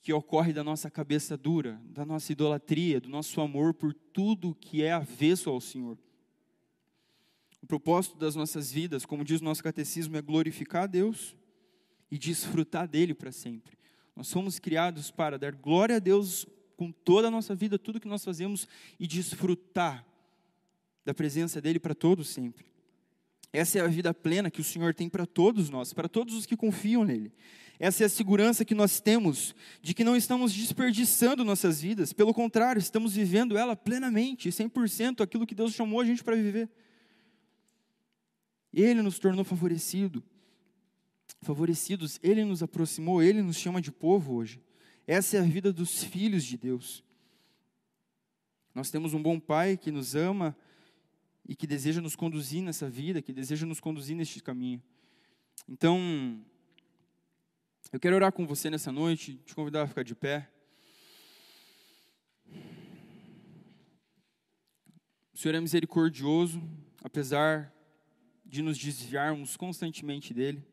que 0.00 0.12
ocorre 0.12 0.52
da 0.52 0.64
nossa 0.64 0.90
cabeça 0.90 1.36
dura, 1.36 1.80
da 1.84 2.04
nossa 2.04 2.32
idolatria, 2.32 3.00
do 3.00 3.08
nosso 3.08 3.40
amor 3.40 3.74
por 3.74 3.92
tudo 3.92 4.54
que 4.54 4.82
é 4.82 4.92
avesso 4.92 5.50
ao 5.50 5.60
Senhor. 5.60 5.98
O 7.62 7.66
propósito 7.66 8.16
das 8.16 8.34
nossas 8.34 8.72
vidas, 8.72 9.04
como 9.04 9.24
diz 9.24 9.40
o 9.40 9.44
nosso 9.44 9.62
catecismo, 9.62 10.16
é 10.16 10.22
glorificar 10.22 10.84
a 10.84 10.86
Deus 10.86 11.36
e 12.10 12.18
desfrutar 12.18 12.88
dele 12.88 13.14
para 13.14 13.30
sempre. 13.30 13.78
Nós 14.16 14.26
somos 14.26 14.58
criados 14.58 15.10
para 15.10 15.38
dar 15.38 15.54
glória 15.54 15.96
a 15.96 16.00
Deus 16.00 16.46
com 16.82 16.90
toda 16.90 17.28
a 17.28 17.30
nossa 17.30 17.54
vida, 17.54 17.78
tudo 17.78 18.00
que 18.00 18.08
nós 18.08 18.24
fazemos 18.24 18.66
e 18.98 19.06
desfrutar 19.06 20.04
da 21.04 21.14
presença 21.14 21.60
dele 21.60 21.78
para 21.78 21.94
todos 21.94 22.28
sempre. 22.28 22.66
Essa 23.52 23.78
é 23.78 23.82
a 23.82 23.86
vida 23.86 24.12
plena 24.12 24.50
que 24.50 24.60
o 24.60 24.64
Senhor 24.64 24.92
tem 24.92 25.08
para 25.08 25.24
todos 25.24 25.70
nós, 25.70 25.92
para 25.92 26.08
todos 26.08 26.34
os 26.34 26.44
que 26.44 26.56
confiam 26.56 27.04
nele. 27.04 27.32
Essa 27.78 28.02
é 28.02 28.06
a 28.06 28.08
segurança 28.08 28.64
que 28.64 28.74
nós 28.74 29.00
temos 29.00 29.54
de 29.80 29.94
que 29.94 30.02
não 30.02 30.16
estamos 30.16 30.52
desperdiçando 30.52 31.44
nossas 31.44 31.80
vidas, 31.80 32.12
pelo 32.12 32.34
contrário, 32.34 32.80
estamos 32.80 33.14
vivendo 33.14 33.56
ela 33.56 33.76
plenamente, 33.76 34.48
100% 34.48 35.20
aquilo 35.20 35.46
que 35.46 35.54
Deus 35.54 35.72
chamou 35.74 36.00
a 36.00 36.04
gente 36.04 36.24
para 36.24 36.34
viver. 36.34 36.68
Ele 38.72 39.02
nos 39.02 39.20
tornou 39.20 39.44
favorecido, 39.44 40.20
favorecidos, 41.42 42.18
ele 42.24 42.44
nos 42.44 42.60
aproximou, 42.60 43.22
ele 43.22 43.40
nos 43.40 43.56
chama 43.56 43.80
de 43.80 43.92
povo 43.92 44.34
hoje. 44.34 44.60
Essa 45.06 45.36
é 45.36 45.40
a 45.40 45.44
vida 45.44 45.72
dos 45.72 46.04
filhos 46.04 46.44
de 46.44 46.56
Deus. 46.56 47.02
Nós 48.74 48.90
temos 48.90 49.12
um 49.14 49.22
bom 49.22 49.38
pai 49.38 49.76
que 49.76 49.90
nos 49.90 50.14
ama 50.14 50.56
e 51.46 51.56
que 51.56 51.66
deseja 51.66 52.00
nos 52.00 52.16
conduzir 52.16 52.62
nessa 52.62 52.88
vida, 52.88 53.20
que 53.20 53.32
deseja 53.32 53.66
nos 53.66 53.80
conduzir 53.80 54.16
neste 54.16 54.42
caminho. 54.42 54.82
Então, 55.68 56.44
eu 57.92 58.00
quero 58.00 58.16
orar 58.16 58.32
com 58.32 58.46
você 58.46 58.70
nessa 58.70 58.92
noite, 58.92 59.36
te 59.44 59.54
convidar 59.54 59.82
a 59.82 59.86
ficar 59.86 60.04
de 60.04 60.14
pé. 60.14 60.48
O 65.34 65.38
Senhor 65.38 65.54
é 65.54 65.60
misericordioso, 65.60 66.62
apesar 67.02 67.74
de 68.46 68.62
nos 68.62 68.78
desviarmos 68.78 69.56
constantemente 69.56 70.32
dele. 70.32 70.64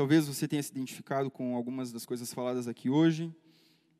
Talvez 0.00 0.26
você 0.26 0.48
tenha 0.48 0.62
se 0.62 0.70
identificado 0.70 1.30
com 1.30 1.54
algumas 1.54 1.92
das 1.92 2.06
coisas 2.06 2.32
faladas 2.32 2.66
aqui 2.66 2.88
hoje. 2.88 3.30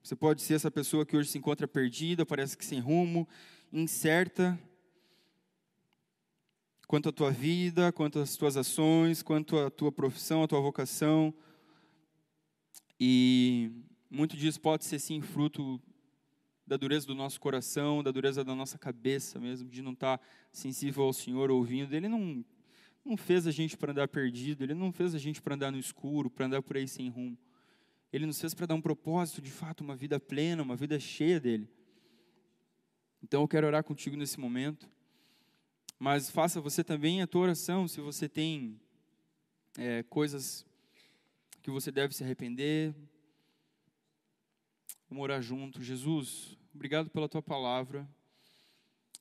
Você 0.03 0.17
pode 0.17 0.41
ser 0.41 0.55
essa 0.55 0.71
pessoa 0.71 1.05
que 1.05 1.15
hoje 1.15 1.29
se 1.29 1.37
encontra 1.37 1.69
perdida, 1.69 2.25
parece 2.25 2.57
que 2.57 2.65
sem 2.65 2.81
rumo, 2.81 3.29
incerta 3.71 4.59
quanto 6.87 7.11
à 7.11 7.13
tua 7.13 7.31
vida, 7.31 7.93
quanto 7.93 8.19
às 8.19 8.35
tuas 8.35 8.57
ações, 8.57 9.23
quanto 9.23 9.59
à 9.59 9.69
tua 9.69 9.93
profissão, 9.93 10.43
à 10.43 10.49
tua 10.49 10.63
vocação. 10.63 11.35
E 12.99 13.71
muito 14.09 14.39
disso 14.39 14.59
pode 14.59 14.87
ser 14.87 14.99
sim 14.99 15.21
fruto 15.21 15.79
da 16.67 16.79
dureza 16.79 17.07
do 17.07 17.15
nosso 17.15 17.39
coração, 17.39 18.03
da 18.03 18.11
dureza 18.11 18.43
da 18.43 18.55
nossa 18.55 18.79
cabeça 18.79 19.39
mesmo, 19.39 19.69
de 19.69 19.83
não 19.83 19.93
estar 19.93 20.19
sensível 20.51 21.03
ao 21.03 21.13
Senhor 21.13 21.51
ouvindo. 21.51 21.95
Ele 21.95 22.09
não 22.09 22.43
não 23.05 23.17
fez 23.17 23.47
a 23.47 23.51
gente 23.51 23.77
para 23.77 23.93
andar 23.93 24.09
perdido, 24.09 24.63
Ele 24.63 24.75
não 24.75 24.93
fez 24.93 25.15
a 25.15 25.19
gente 25.19 25.41
para 25.41 25.55
andar 25.55 25.71
no 25.71 25.79
escuro, 25.79 26.31
para 26.31 26.47
andar 26.47 26.63
por 26.63 26.77
aí 26.77 26.87
sem 26.87 27.09
rumo. 27.09 27.39
Ele 28.13 28.27
nos 28.27 28.41
fez 28.41 28.55
para 28.55 28.67
dar 28.67 28.75
um 28.75 28.81
propósito, 28.81 29.41
de 29.41 29.51
fato, 29.51 29.83
uma 29.83 29.95
vida 29.95 30.19
plena, 30.19 30.63
uma 30.63 30.77
vida 30.77 30.99
cheia 30.99 31.39
dele. 31.39 31.69
Então 33.23 33.43
eu 33.43 33.49
quero 33.49 33.67
orar 33.67 33.85
contigo 33.85 34.17
nesse 34.17 34.39
momento. 34.39 34.91
Mas 35.99 36.31
faça 36.31 36.61
você 36.61 36.83
também 36.83 37.23
a 37.23 37.27
tua 37.27 37.43
oração, 37.43 37.87
se 37.87 38.01
você 38.01 38.29
tem 38.29 38.81
é, 39.79 40.03
coisas 40.05 40.67
que 41.63 41.71
você 41.71 41.93
deve 41.93 42.15
se 42.15 42.25
arrepender. 42.25 42.95
Vamos 45.09 45.23
orar 45.23 45.43
junto. 45.43 45.83
Jesus, 45.83 46.59
obrigado 46.75 47.11
pela 47.11 47.29
tua 47.29 47.43
palavra 47.43 48.09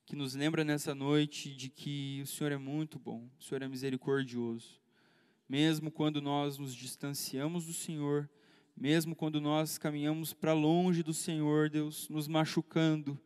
que 0.09 0.15
nos 0.15 0.33
lembra 0.33 0.63
nessa 0.63 0.95
noite 0.95 1.53
de 1.53 1.69
que 1.69 2.19
o 2.23 2.25
Senhor 2.25 2.51
é 2.51 2.57
muito 2.57 2.97
bom, 2.97 3.29
o 3.39 3.43
Senhor 3.43 3.61
é 3.61 3.67
misericordioso. 3.67 4.81
Mesmo 5.47 5.91
quando 5.91 6.19
nós 6.19 6.57
nos 6.57 6.73
distanciamos 6.73 7.67
do 7.67 7.73
Senhor, 7.73 8.27
mesmo 8.75 9.15
quando 9.15 9.39
nós 9.39 9.77
caminhamos 9.77 10.33
para 10.33 10.51
longe 10.51 11.03
do 11.03 11.13
Senhor, 11.13 11.69
Deus, 11.69 12.09
nos 12.09 12.27
machucando, 12.27 13.21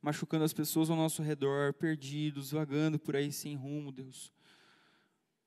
machucando 0.00 0.44
as 0.46 0.54
pessoas 0.54 0.88
ao 0.88 0.96
nosso 0.96 1.22
redor, 1.22 1.74
perdidos, 1.74 2.52
vagando 2.52 2.98
por 2.98 3.14
aí 3.14 3.30
sem 3.30 3.54
rumo, 3.54 3.92
Deus. 3.92 4.32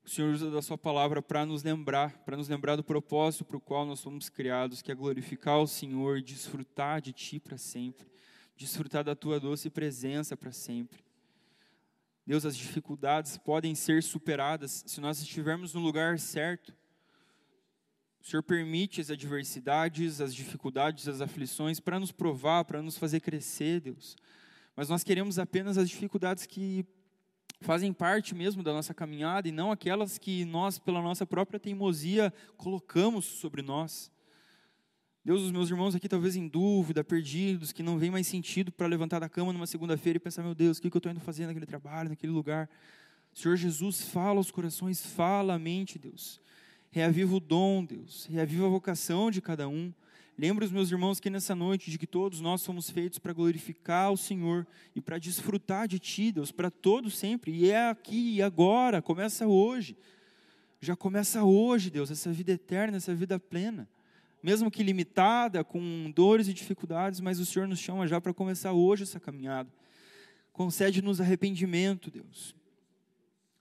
O 0.04 0.08
Senhor 0.08 0.32
usa 0.32 0.48
da 0.48 0.62
Sua 0.62 0.78
palavra 0.78 1.20
para 1.20 1.44
nos 1.44 1.64
lembrar, 1.64 2.18
para 2.18 2.36
nos 2.36 2.48
lembrar 2.48 2.76
do 2.76 2.84
propósito 2.84 3.44
para 3.44 3.56
o 3.56 3.60
qual 3.60 3.84
nós 3.84 4.00
fomos 4.00 4.28
criados, 4.28 4.80
que 4.80 4.92
é 4.92 4.94
glorificar 4.94 5.58
o 5.58 5.66
Senhor, 5.66 6.22
desfrutar 6.22 7.00
de 7.00 7.12
Ti 7.12 7.40
para 7.40 7.58
sempre 7.58 8.06
desfrutar 8.58 9.04
da 9.04 9.14
tua 9.14 9.38
doce 9.38 9.70
presença 9.70 10.36
para 10.36 10.50
sempre. 10.50 10.98
Deus, 12.26 12.44
as 12.44 12.56
dificuldades 12.56 13.38
podem 13.38 13.74
ser 13.74 14.02
superadas 14.02 14.84
se 14.86 15.00
nós 15.00 15.20
estivermos 15.20 15.72
no 15.72 15.80
lugar 15.80 16.18
certo. 16.18 16.76
O 18.20 18.26
Senhor 18.26 18.42
permite 18.42 19.00
as 19.00 19.10
adversidades, 19.10 20.20
as 20.20 20.34
dificuldades, 20.34 21.08
as 21.08 21.20
aflições 21.20 21.80
para 21.80 21.98
nos 21.98 22.12
provar, 22.12 22.64
para 22.64 22.82
nos 22.82 22.98
fazer 22.98 23.20
crescer, 23.20 23.80
Deus. 23.80 24.16
Mas 24.76 24.88
nós 24.88 25.02
queremos 25.02 25.38
apenas 25.38 25.78
as 25.78 25.88
dificuldades 25.88 26.44
que 26.44 26.84
fazem 27.60 27.92
parte 27.92 28.34
mesmo 28.34 28.62
da 28.62 28.72
nossa 28.72 28.92
caminhada 28.92 29.48
e 29.48 29.52
não 29.52 29.70
aquelas 29.70 30.18
que 30.18 30.44
nós, 30.44 30.78
pela 30.78 31.00
nossa 31.00 31.24
própria 31.24 31.58
teimosia, 31.58 32.32
colocamos 32.56 33.24
sobre 33.24 33.62
nós. 33.62 34.10
Deus, 35.24 35.42
os 35.42 35.50
meus 35.50 35.68
irmãos 35.68 35.94
aqui 35.94 36.08
talvez 36.08 36.36
em 36.36 36.48
dúvida, 36.48 37.02
perdidos, 37.02 37.72
que 37.72 37.82
não 37.82 37.98
vem 37.98 38.10
mais 38.10 38.26
sentido 38.26 38.70
para 38.72 38.86
levantar 38.86 39.18
da 39.18 39.28
cama 39.28 39.52
numa 39.52 39.66
segunda-feira 39.66 40.16
e 40.16 40.20
pensar, 40.20 40.42
meu 40.42 40.54
Deus, 40.54 40.78
o 40.78 40.80
que, 40.80 40.88
eu 40.88 40.98
estou 40.98 41.10
indo 41.10 41.20
fazer 41.20 41.46
naquele 41.46 41.66
trabalho, 41.66 42.08
naquele 42.08 42.32
lugar? 42.32 42.68
Senhor 43.34 43.56
Jesus, 43.56 44.02
fala 44.02 44.38
aos 44.38 44.50
corações, 44.50 45.04
fala 45.04 45.54
à 45.54 45.58
mente, 45.58 45.98
Deus. 45.98 46.40
Reaviva 46.90 47.34
o 47.34 47.40
dom, 47.40 47.84
Deus. 47.84 48.26
Reaviva 48.26 48.66
a 48.66 48.70
vocação 48.70 49.30
de 49.30 49.42
cada 49.42 49.68
um. 49.68 49.92
Lembra 50.38 50.64
os 50.64 50.70
meus 50.70 50.90
irmãos 50.90 51.20
que 51.20 51.28
nessa 51.28 51.54
noite, 51.54 51.90
de 51.90 51.98
que 51.98 52.06
todos 52.06 52.40
nós 52.40 52.62
somos 52.62 52.88
feitos 52.88 53.18
para 53.18 53.32
glorificar 53.32 54.10
o 54.12 54.16
Senhor 54.16 54.66
e 54.94 55.00
para 55.00 55.18
desfrutar 55.18 55.88
de 55.88 55.98
Ti, 55.98 56.32
Deus, 56.32 56.52
para 56.52 56.70
todos 56.70 57.18
sempre. 57.18 57.52
E 57.52 57.70
é 57.70 57.90
aqui 57.90 58.36
e 58.36 58.42
agora, 58.42 59.02
começa 59.02 59.46
hoje. 59.46 59.96
Já 60.80 60.96
começa 60.96 61.42
hoje, 61.42 61.90
Deus, 61.90 62.10
essa 62.10 62.32
vida 62.32 62.52
eterna, 62.52 62.96
essa 62.96 63.14
vida 63.14 63.38
plena 63.38 63.86
mesmo 64.42 64.70
que 64.70 64.82
limitada, 64.82 65.64
com 65.64 66.10
dores 66.14 66.48
e 66.48 66.54
dificuldades, 66.54 67.20
mas 67.20 67.38
o 67.38 67.46
Senhor 67.46 67.66
nos 67.66 67.78
chama 67.78 68.06
já 68.06 68.20
para 68.20 68.32
começar 68.32 68.72
hoje 68.72 69.02
essa 69.02 69.18
caminhada. 69.18 69.70
Concede-nos 70.52 71.20
arrependimento, 71.20 72.10
Deus. 72.10 72.54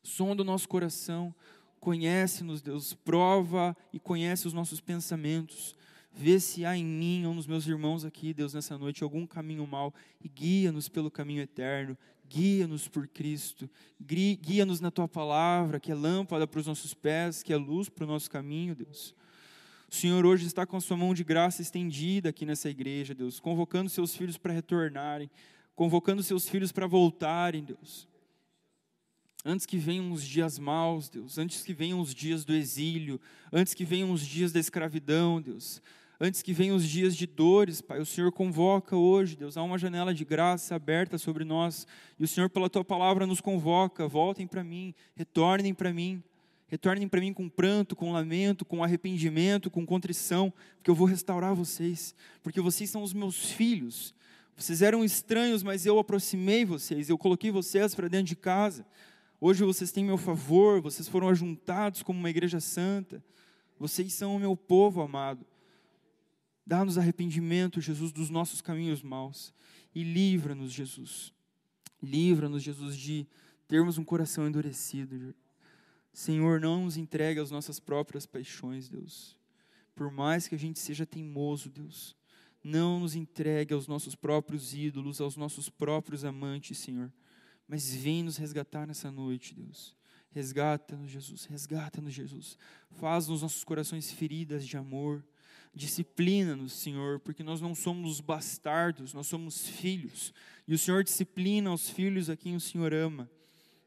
Sonda 0.03 0.41
o 0.41 0.45
nosso 0.45 0.67
coração, 0.69 1.33
conhece-nos, 1.79 2.61
Deus, 2.61 2.93
prova 2.93 3.75
e 3.91 3.99
conhece 3.99 4.47
os 4.47 4.53
nossos 4.53 4.79
pensamentos. 4.79 5.75
Vê 6.13 6.39
se 6.39 6.65
há 6.65 6.75
em 6.75 6.85
mim 6.85 7.25
ou 7.25 7.33
nos 7.33 7.45
meus 7.45 7.67
irmãos 7.67 8.03
aqui, 8.03 8.33
Deus, 8.33 8.53
nessa 8.53 8.77
noite, 8.77 9.03
algum 9.03 9.27
caminho 9.27 9.67
mau 9.67 9.93
e 10.23 10.27
guia-nos 10.27 10.89
pelo 10.89 11.11
caminho 11.11 11.41
eterno, 11.41 11.95
guia-nos 12.27 12.87
por 12.87 13.07
Cristo, 13.07 13.69
guia-nos 14.01 14.79
na 14.79 14.89
tua 14.89 15.07
palavra, 15.07 15.79
que 15.79 15.91
é 15.91 15.95
lâmpada 15.95 16.47
para 16.47 16.59
os 16.59 16.65
nossos 16.65 16.93
pés, 16.93 17.43
que 17.43 17.53
é 17.53 17.57
luz 17.57 17.89
para 17.89 18.03
o 18.03 18.07
nosso 18.07 18.29
caminho, 18.31 18.75
Deus. 18.75 19.13
O 19.89 19.95
Senhor 19.95 20.25
hoje 20.25 20.45
está 20.45 20.65
com 20.65 20.75
a 20.75 20.81
sua 20.81 20.97
mão 20.97 21.13
de 21.13 21.23
graça 21.23 21.61
estendida 21.61 22.29
aqui 22.29 22.45
nessa 22.45 22.69
igreja, 22.69 23.15
Deus, 23.15 23.39
convocando 23.39 23.89
seus 23.89 24.13
filhos 24.15 24.37
para 24.37 24.51
retornarem, 24.51 25.29
convocando 25.75 26.21
seus 26.21 26.47
filhos 26.49 26.73
para 26.73 26.85
voltarem, 26.85 27.63
Deus. 27.63 28.05
Antes 29.45 29.65
que 29.65 29.77
venham 29.77 30.11
os 30.11 30.23
dias 30.23 30.59
maus, 30.59 31.07
Deus, 31.07 31.37
antes 31.37 31.63
que 31.63 31.73
venham 31.73 32.01
os 32.01 32.13
dias 32.13 32.43
do 32.43 32.53
exílio, 32.53 33.19
antes 33.51 33.73
que 33.73 33.85
venham 33.85 34.11
os 34.11 34.25
dias 34.25 34.51
da 34.51 34.59
escravidão, 34.59 35.41
Deus, 35.41 35.81
antes 36.19 36.41
que 36.41 36.51
venham 36.51 36.75
os 36.75 36.85
dias 36.85 37.15
de 37.15 37.25
dores, 37.25 37.79
Pai, 37.79 38.01
o 38.01 38.05
Senhor 38.05 38.29
convoca 38.33 38.97
hoje, 38.97 39.37
Deus, 39.37 39.55
há 39.55 39.63
uma 39.63 39.77
janela 39.77 40.13
de 40.13 40.25
graça 40.25 40.75
aberta 40.75 41.17
sobre 41.17 41.45
nós, 41.45 41.87
e 42.19 42.25
o 42.25 42.27
Senhor, 42.27 42.49
pela 42.49 42.69
tua 42.69 42.83
palavra, 42.83 43.25
nos 43.25 43.39
convoca: 43.39 44.05
voltem 44.05 44.45
para 44.45 44.65
mim, 44.65 44.93
retornem 45.15 45.73
para 45.73 45.93
mim. 45.93 46.21
Retornem 46.67 47.07
para 47.07 47.21
mim 47.21 47.33
com 47.33 47.47
pranto, 47.47 47.95
com 47.95 48.11
lamento, 48.11 48.65
com 48.65 48.83
arrependimento, 48.83 49.71
com 49.71 49.85
contrição, 49.85 50.53
porque 50.75 50.89
eu 50.89 50.95
vou 50.95 51.07
restaurar 51.07 51.55
vocês, 51.55 52.13
porque 52.43 52.59
vocês 52.59 52.89
são 52.89 53.03
os 53.03 53.13
meus 53.13 53.51
filhos. 53.51 54.13
Vocês 54.55 54.81
eram 54.81 55.03
estranhos, 55.05 55.63
mas 55.63 55.85
eu 55.85 55.97
aproximei 55.97 56.65
vocês, 56.65 57.09
eu 57.09 57.17
coloquei 57.17 57.51
vocês 57.51 57.95
para 57.95 58.09
dentro 58.09 58.27
de 58.27 58.35
casa. 58.35 58.85
Hoje 59.39 59.63
vocês 59.63 59.91
têm 59.91 60.03
meu 60.03 60.17
favor, 60.17 60.81
vocês 60.81 61.07
foram 61.07 61.29
ajuntados 61.29 62.03
como 62.03 62.19
uma 62.19 62.29
igreja 62.29 62.59
santa. 62.59 63.23
Vocês 63.79 64.11
são 64.13 64.35
o 64.35 64.39
meu 64.39 64.57
povo 64.57 65.01
amado. 65.01 65.45
Dá-nos 66.65 66.97
arrependimento, 66.97 67.79
Jesus, 67.79 68.11
dos 68.11 68.29
nossos 68.29 68.59
caminhos 68.59 69.01
maus 69.01 69.53
E 69.95 70.03
livra-nos, 70.03 70.73
Jesus. 70.73 71.31
Livra-nos, 72.03 72.61
Jesus, 72.61 72.97
de 72.97 73.25
termos 73.67 73.97
um 73.97 74.03
coração 74.03 74.47
endurecido. 74.47 75.33
Senhor, 76.17 76.59
não 76.59 76.85
nos 76.85 76.97
entregue 76.97 77.39
às 77.39 77.51
nossas 77.51 77.79
próprias 77.79 78.25
paixões, 78.25 78.89
Deus. 78.89 79.37
Por 79.93 80.09
mais 80.09 80.47
que 80.47 80.55
a 80.55 80.57
gente 80.57 80.79
seja 80.79 81.05
teimoso, 81.05 81.69
Deus, 81.69 82.15
não 82.63 82.99
nos 82.99 83.13
entregue 83.13 83.71
aos 83.71 83.87
nossos 83.87 84.15
próprios 84.15 84.73
ídolos, 84.73 85.21
aos 85.21 85.37
nossos 85.37 85.69
próprios 85.69 86.25
amantes, 86.25 86.79
Senhor. 86.79 87.13
Mas 87.67 87.93
vem 87.93 88.23
nos 88.23 88.35
resgatar 88.35 88.87
nessa 88.87 89.11
noite, 89.11 89.53
Deus. 89.53 89.95
Resgata-nos, 90.31 91.11
Jesus, 91.11 91.45
resgata-nos, 91.45 92.15
Jesus. 92.15 92.57
Faz 92.93 93.27
nos 93.27 93.43
nossos 93.43 93.63
corações 93.63 94.11
feridas 94.11 94.65
de 94.65 94.75
amor. 94.75 95.23
Disciplina-nos, 95.71 96.73
Senhor, 96.73 97.19
porque 97.19 97.43
nós 97.43 97.61
não 97.61 97.75
somos 97.75 98.19
bastardos, 98.21 99.13
nós 99.13 99.27
somos 99.27 99.67
filhos. 99.67 100.33
E 100.67 100.73
o 100.73 100.79
Senhor 100.79 101.03
disciplina 101.03 101.71
os 101.71 101.91
filhos 101.91 102.27
a 102.27 102.35
quem 102.35 102.55
o 102.55 102.59
Senhor 102.59 102.91
ama. 102.91 103.29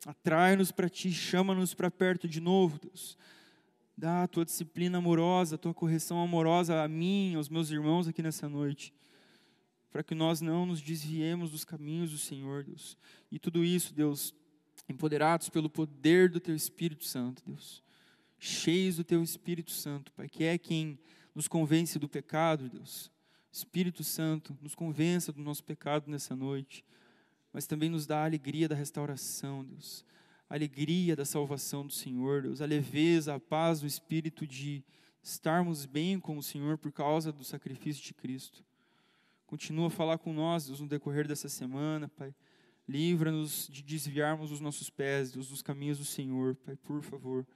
Atrai-nos 0.07 0.73
para 0.73 0.89
Ti, 0.89 1.13
chama-nos 1.13 1.75
para 1.75 1.91
perto 1.91 2.27
de 2.27 2.41
novo, 2.41 2.79
Deus. 2.79 3.19
Dá 3.97 4.23
a 4.23 4.29
Tua 4.29 4.45
disciplina 4.45 4.99
amorosa, 4.99 5.57
a 5.57 5.59
Tua 5.59 5.75
correção 5.75 6.23
amorosa 6.23 6.83
a 6.83 6.89
mim, 6.89 7.35
aos 7.35 7.49
meus 7.49 7.71
irmãos 7.71 8.09
aqui 8.09 8.23
nessa 8.23 8.49
noite. 8.49 8.95
Para 9.91 10.03
que 10.03 10.15
nós 10.15 10.41
não 10.41 10.65
nos 10.65 10.81
desviemos 10.81 11.51
dos 11.51 11.65
caminhos 11.65 12.11
do 12.11 12.19
Senhor, 12.19 12.65
Deus. 12.65 12.97
E 13.31 13.39
tudo 13.39 13.63
isso, 13.63 13.93
Deus, 13.93 14.35
empoderados 14.89 15.49
pelo 15.49 15.69
poder 15.69 16.31
do 16.31 16.41
Teu 16.41 16.55
Espírito 16.55 17.05
Santo, 17.05 17.43
Deus. 17.45 17.83
Cheios 18.39 18.97
do 18.97 19.05
Teu 19.05 19.23
Espírito 19.23 19.71
Santo, 19.71 20.11
Pai, 20.13 20.29
que 20.29 20.45
é 20.45 20.57
quem 20.57 20.99
nos 21.35 21.47
convence 21.47 21.99
do 21.99 22.09
pecado, 22.09 22.71
Deus. 22.71 23.11
Espírito 23.53 24.03
Santo, 24.03 24.57
nos 24.63 24.75
convença 24.75 25.31
do 25.31 25.43
nosso 25.43 25.63
pecado 25.63 26.11
nessa 26.11 26.35
noite, 26.35 26.85
mas 27.53 27.67
também 27.67 27.89
nos 27.89 28.07
dá 28.07 28.23
a 28.23 28.25
alegria 28.25 28.69
da 28.69 28.75
restauração, 28.75 29.65
Deus. 29.65 30.05
A 30.49 30.55
alegria 30.55 31.15
da 31.15 31.25
salvação 31.25 31.87
do 31.87 31.93
Senhor, 31.93 32.43
Deus. 32.43 32.61
A 32.61 32.67
leveza, 32.67 33.35
a 33.35 33.41
paz 33.41 33.81
do 33.81 33.87
Espírito 33.87 34.47
de 34.47 34.85
estarmos 35.23 35.87
bem 35.87 36.19
com 36.19 36.37
o 36.37 36.43
Senhor 36.43 36.79
por 36.79 36.93
causa 36.93 37.33
do 37.33 37.45
sacrifício 37.45 38.03
de 38.03 38.15
Cristo. 38.15 38.65
Continua 39.47 39.89
a 39.89 39.91
falar 39.91 40.19
com 40.19 40.33
nós, 40.33 40.67
Deus, 40.67 40.81
no 40.81 40.89
decorrer 40.89 41.27
dessa 41.27 41.49
semana, 41.49 42.09
Pai. 42.09 42.35
Livra-nos 42.89 43.69
de 43.71 43.83
desviarmos 43.83 44.51
os 44.51 44.61
nossos 44.61 44.91
pés, 44.91 45.31
Deus, 45.33 45.49
dos 45.49 45.63
caminhos 45.63 45.99
do 45.99 46.05
Senhor, 46.05 46.57
Pai, 46.57 46.77
por 46.77 47.03
favor. 47.03 47.47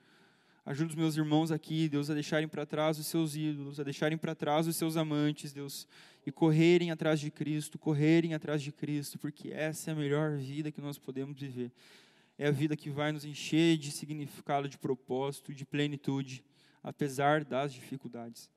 Ajuda 0.67 0.91
os 0.91 0.95
meus 0.95 1.17
irmãos 1.17 1.53
aqui, 1.53 1.89
Deus, 1.89 2.09
a 2.09 2.15
deixarem 2.15 2.49
para 2.49 2.65
trás 2.65 2.99
os 2.99 3.07
seus 3.07 3.37
ídolos, 3.37 3.79
a 3.79 3.83
deixarem 3.85 4.17
para 4.17 4.35
trás 4.35 4.67
os 4.67 4.77
seus 4.77 4.97
amantes, 4.97 5.53
Deus, 5.53 5.87
e 6.27 6.33
correrem 6.33 6.91
atrás 6.91 7.20
de 7.20 7.31
Cristo, 7.31 7.79
correrem 7.79 8.35
atrás 8.35 8.62
de 8.62 8.72
Cristo, 8.72 9.18
porque 9.18 9.51
essa 9.51 9.91
é 9.91 9.93
a 9.93 9.97
melhor 9.97 10.37
vida 10.37 10.72
que 10.72 10.81
nós 10.81 10.99
podemos 10.99 11.39
viver. 11.39 11.70
É 12.39 12.49
a 12.49 12.51
vida 12.51 12.77
que 12.77 12.91
vai 12.91 13.12
nos 13.12 13.25
encher 13.25 13.77
de 13.77 13.91
significado, 13.91 14.68
de 14.68 14.79
propósito, 14.79 15.55
de 15.55 15.64
plenitude, 15.64 16.45
apesar 16.83 17.45
das 17.45 17.72
dificuldades. 17.72 18.51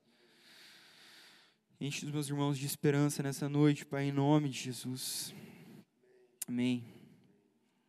Enche 1.80 2.04
os 2.04 2.10
meus 2.10 2.28
irmãos 2.28 2.58
de 2.58 2.66
esperança 2.66 3.22
nessa 3.22 3.48
noite, 3.48 3.86
Pai, 3.86 4.04
em 4.04 4.12
nome 4.12 4.48
de 4.48 4.58
Jesus. 4.58 5.32
Amém. 6.48 6.97